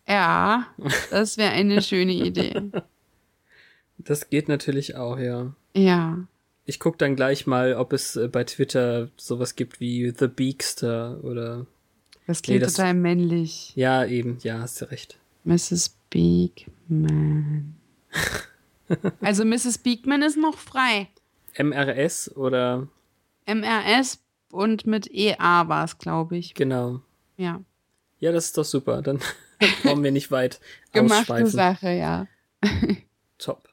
[0.07, 0.67] Ja,
[1.11, 2.61] das wäre eine schöne Idee.
[3.97, 5.53] Das geht natürlich auch, ja.
[5.75, 6.27] Ja.
[6.65, 11.23] Ich gucke dann gleich mal, ob es äh, bei Twitter sowas gibt wie The Beakster
[11.23, 11.65] oder.
[12.25, 13.73] Das klingt nee, das, total männlich.
[13.75, 15.17] Ja, eben, ja, hast du recht.
[15.43, 15.95] Mrs.
[16.09, 17.75] Beekman.
[19.21, 19.77] also Mrs.
[19.79, 21.09] Beekman ist noch frei.
[21.57, 22.87] MRS oder?
[23.45, 24.22] MRS
[24.53, 26.53] und mit EA war es, glaube ich.
[26.53, 27.01] Genau.
[27.37, 27.61] Ja.
[28.19, 29.01] Ja, das ist doch super.
[29.01, 29.19] Dann
[29.83, 30.59] brauchen wir nicht weit
[30.91, 32.27] Gemachte Sache, ja.
[33.39, 33.67] Top.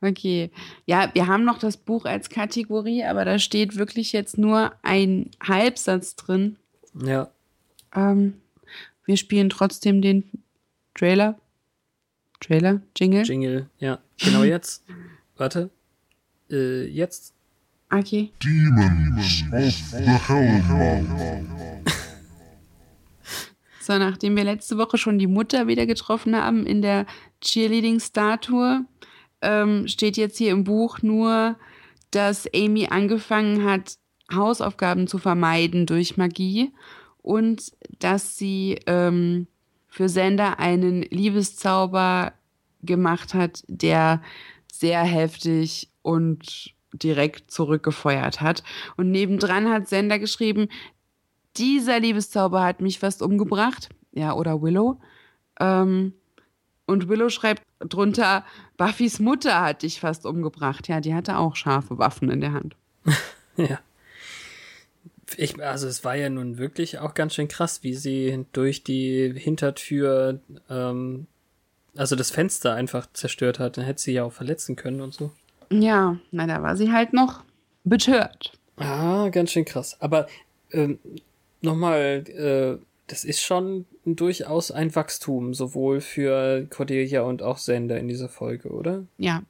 [0.00, 0.50] Okay.
[0.86, 5.30] Ja, wir haben noch das Buch als Kategorie, aber da steht wirklich jetzt nur ein
[5.42, 6.56] Halbsatz drin.
[6.94, 7.30] Ja.
[7.94, 8.40] Ähm,
[9.04, 10.30] wir spielen trotzdem den
[10.94, 11.38] Trailer.
[12.40, 12.80] Trailer?
[12.96, 13.24] Jingle?
[13.24, 13.98] Jingle, ja.
[14.18, 14.84] Genau jetzt.
[15.36, 15.68] Warte.
[16.48, 17.34] Äh, jetzt.
[17.92, 18.32] Okay.
[18.42, 21.50] Demons of the Hellmouth.
[23.80, 27.06] So, nachdem wir letzte Woche schon die Mutter wieder getroffen haben in der
[27.40, 28.84] Cheerleading-Statue,
[29.42, 31.56] ähm, steht jetzt hier im Buch nur,
[32.12, 33.96] dass Amy angefangen hat,
[34.32, 36.72] Hausaufgaben zu vermeiden durch Magie
[37.22, 39.48] und dass sie ähm,
[39.88, 42.34] für Sender einen Liebeszauber
[42.82, 44.22] gemacht hat, der
[44.72, 48.62] sehr heftig und direkt zurückgefeuert hat.
[48.96, 50.68] Und nebendran hat Sender geschrieben,
[51.56, 53.88] dieser Liebeszauber hat mich fast umgebracht.
[54.12, 55.00] Ja, oder Willow.
[55.60, 56.14] Ähm,
[56.86, 58.44] und Willow schreibt drunter,
[58.76, 60.88] Buffys Mutter hat dich fast umgebracht.
[60.88, 62.76] Ja, die hatte auch scharfe Waffen in der Hand.
[63.56, 63.78] ja.
[65.36, 69.32] Ich, also es war ja nun wirklich auch ganz schön krass, wie sie durch die
[69.36, 71.28] Hintertür, ähm,
[71.96, 73.76] also das Fenster einfach zerstört hat.
[73.76, 75.30] Dann hätte sie ja auch verletzen können und so.
[75.72, 77.44] Ja, na, da war sie halt noch
[77.84, 78.52] betört.
[78.76, 79.96] Ah, ganz schön krass.
[80.00, 80.26] Aber
[80.72, 80.98] ähm,
[81.60, 88.08] nochmal, äh, das ist schon durchaus ein Wachstum, sowohl für Cordelia und auch Sender in
[88.08, 89.04] dieser Folge, oder?
[89.18, 89.42] Ja.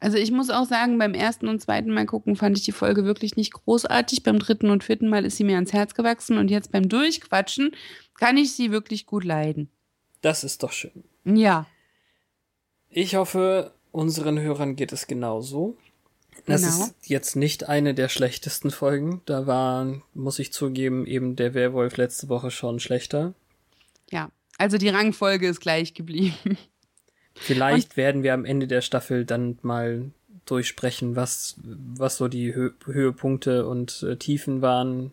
[0.00, 3.04] Also ich muss auch sagen, beim ersten und zweiten Mal gucken fand ich die Folge
[3.04, 4.22] wirklich nicht großartig.
[4.22, 7.72] Beim dritten und vierten Mal ist sie mir ans Herz gewachsen und jetzt beim Durchquatschen
[8.14, 9.68] kann ich sie wirklich gut leiden.
[10.20, 11.04] Das ist doch schön.
[11.24, 11.66] Ja.
[12.88, 15.76] Ich hoffe, Unseren Hörern geht es genauso.
[16.46, 16.84] Das genau.
[16.84, 19.22] ist jetzt nicht eine der schlechtesten Folgen.
[19.26, 23.34] Da war, muss ich zugeben, eben der Werwolf letzte Woche schon schlechter.
[24.10, 26.56] Ja, also die Rangfolge ist gleich geblieben.
[27.34, 30.10] Vielleicht Und werden wir am Ende der Staffel dann mal
[30.44, 35.12] durchsprechen, was, was so die Hö Höhepunkte und äh, Tiefen waren.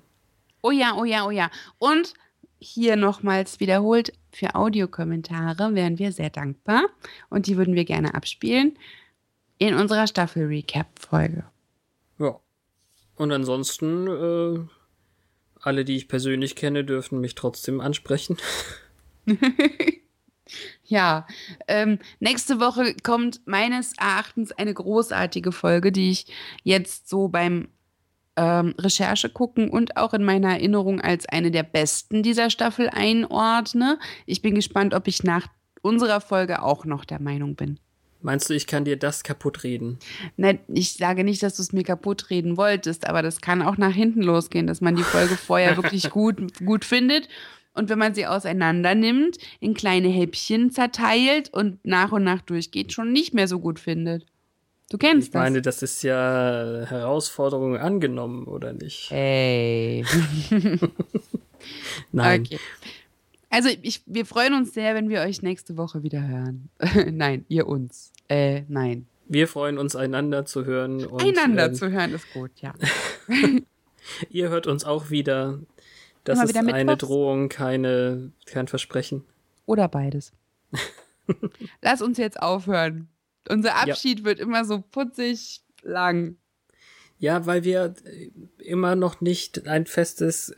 [0.61, 1.52] Oh ja, oh ja, oh ja.
[1.77, 2.14] Und
[2.57, 6.83] hier nochmals wiederholt, für Audiokommentare wären wir sehr dankbar
[7.29, 8.77] und die würden wir gerne abspielen
[9.57, 11.45] in unserer Staffel-Recap-Folge.
[12.19, 12.39] Ja.
[13.15, 14.59] Und ansonsten, äh,
[15.61, 18.37] alle, die ich persönlich kenne, dürfen mich trotzdem ansprechen.
[20.83, 21.25] ja,
[21.69, 26.27] ähm, nächste Woche kommt meines Erachtens eine großartige Folge, die ich
[26.63, 27.69] jetzt so beim
[28.37, 33.99] ähm, Recherche gucken und auch in meiner Erinnerung als eine der besten dieser Staffel einordne.
[34.25, 35.47] Ich bin gespannt, ob ich nach
[35.81, 37.79] unserer Folge auch noch der Meinung bin.
[38.21, 39.99] Meinst du, ich kann dir das kaputt reden?
[40.35, 43.77] Ne, ich sage nicht, dass du es mir kaputt reden wolltest, aber das kann auch
[43.77, 47.29] nach hinten losgehen, dass man die Folge vorher wirklich gut, gut findet.
[47.75, 52.93] Und wenn man sie auseinander nimmt, in kleine Häppchen zerteilt und nach und nach durchgeht,
[52.93, 54.25] schon nicht mehr so gut findet.
[54.89, 59.09] Du kennst Ich meine, das ist ja Herausforderung angenommen, oder nicht?
[59.09, 59.17] das.
[59.17, 60.05] Ey.
[62.11, 62.41] Nein.
[62.41, 62.59] Okay.
[63.49, 66.69] Also ich, wir freuen uns sehr, wenn wir euch nächste Woche wieder hören.
[67.11, 68.11] nein, ihr uns.
[68.27, 69.07] Äh, nein.
[69.27, 71.05] Wir freuen uns, einander zu hören.
[71.05, 72.73] Und, Einander ähm, zu hören ist gut, ja.
[74.29, 75.59] Ihr hört uns auch wieder.
[76.25, 77.09] Das ist wieder eine mittwochs.
[77.09, 79.23] Drohung, keine, kein Versprechen.
[79.65, 80.33] Oder beides.
[81.81, 83.07] Lass uns jetzt aufhören.
[83.49, 86.38] Unser Abschied wird immer so putzig lang.
[87.19, 90.55] Ja, weil wir äh, immer noch nicht ein festes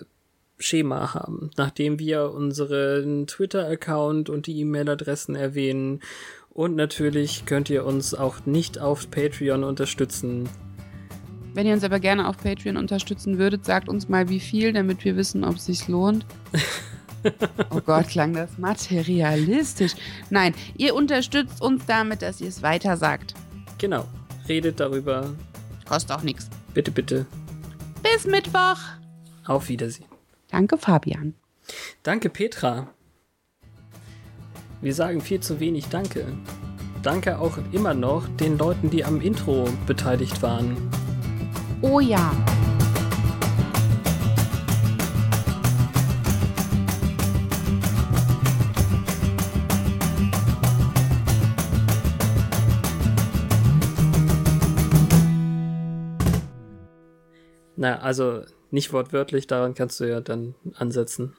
[0.60, 1.52] Schema haben.
[1.58, 6.02] Nachdem wir unseren Twitter-Account und die E-Mail-Adressen erwähnen.
[6.50, 10.50] Und natürlich könnt ihr uns auch nicht auf Patreon unterstützen.
[11.54, 15.04] Wenn ihr uns aber gerne auf Patreon unterstützen würdet, sagt uns mal wie viel, damit
[15.06, 16.26] wir wissen, ob es sich lohnt.
[17.70, 19.94] Oh Gott, klang das materialistisch.
[20.30, 23.34] Nein, ihr unterstützt uns damit, dass ihr es weiter sagt.
[23.78, 24.06] Genau.
[24.48, 25.34] Redet darüber.
[25.88, 26.50] Kostet auch nichts.
[26.74, 27.26] Bitte, bitte.
[28.04, 28.78] Bis Mittwoch.
[29.46, 30.08] Auf Wiedersehen.
[30.50, 31.34] Danke, Fabian.
[32.04, 32.88] Danke, Petra.
[34.82, 36.26] Wir sagen viel zu wenig Danke.
[37.04, 40.78] Danke auch immer noch den Leuten, die am Intro beteiligt waren.
[41.82, 42.32] Oh ja.
[57.78, 61.34] Na, also nicht wortwörtlich, daran kannst du ja dann ansetzen.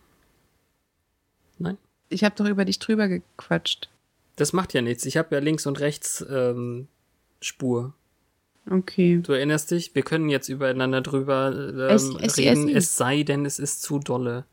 [1.58, 1.76] Nein?
[2.08, 3.90] Ich habe doch über dich drüber gequatscht.
[4.36, 5.04] Das macht ja nichts.
[5.04, 6.86] Ich habe ja links und rechts ähm,
[7.42, 7.92] Spur.
[8.70, 9.20] Okay.
[9.22, 9.94] Du erinnerst dich?
[9.94, 13.82] Wir können jetzt übereinander drüber ähm, Es- es- reden, es- es sei denn, es ist
[13.82, 14.44] zu dolle.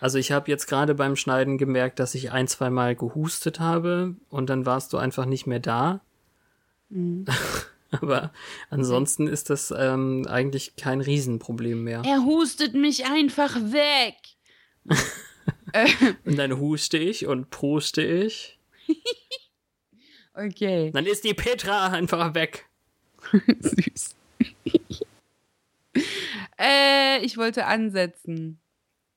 [0.00, 4.14] Also ich habe jetzt gerade beim Schneiden gemerkt, dass ich ein, zwei Mal gehustet habe
[4.30, 6.00] und dann warst du einfach nicht mehr da.
[6.88, 7.26] Mhm.
[8.00, 8.32] Aber
[8.68, 12.02] ansonsten ist das ähm, eigentlich kein Riesenproblem mehr.
[12.04, 14.16] Er hustet mich einfach weg.
[16.24, 18.58] Und dann huste ich und pruste ich.
[20.32, 20.90] Okay.
[20.92, 22.66] Dann ist die Petra einfach weg.
[23.32, 24.14] Süß.
[26.58, 28.58] äh, ich wollte ansetzen.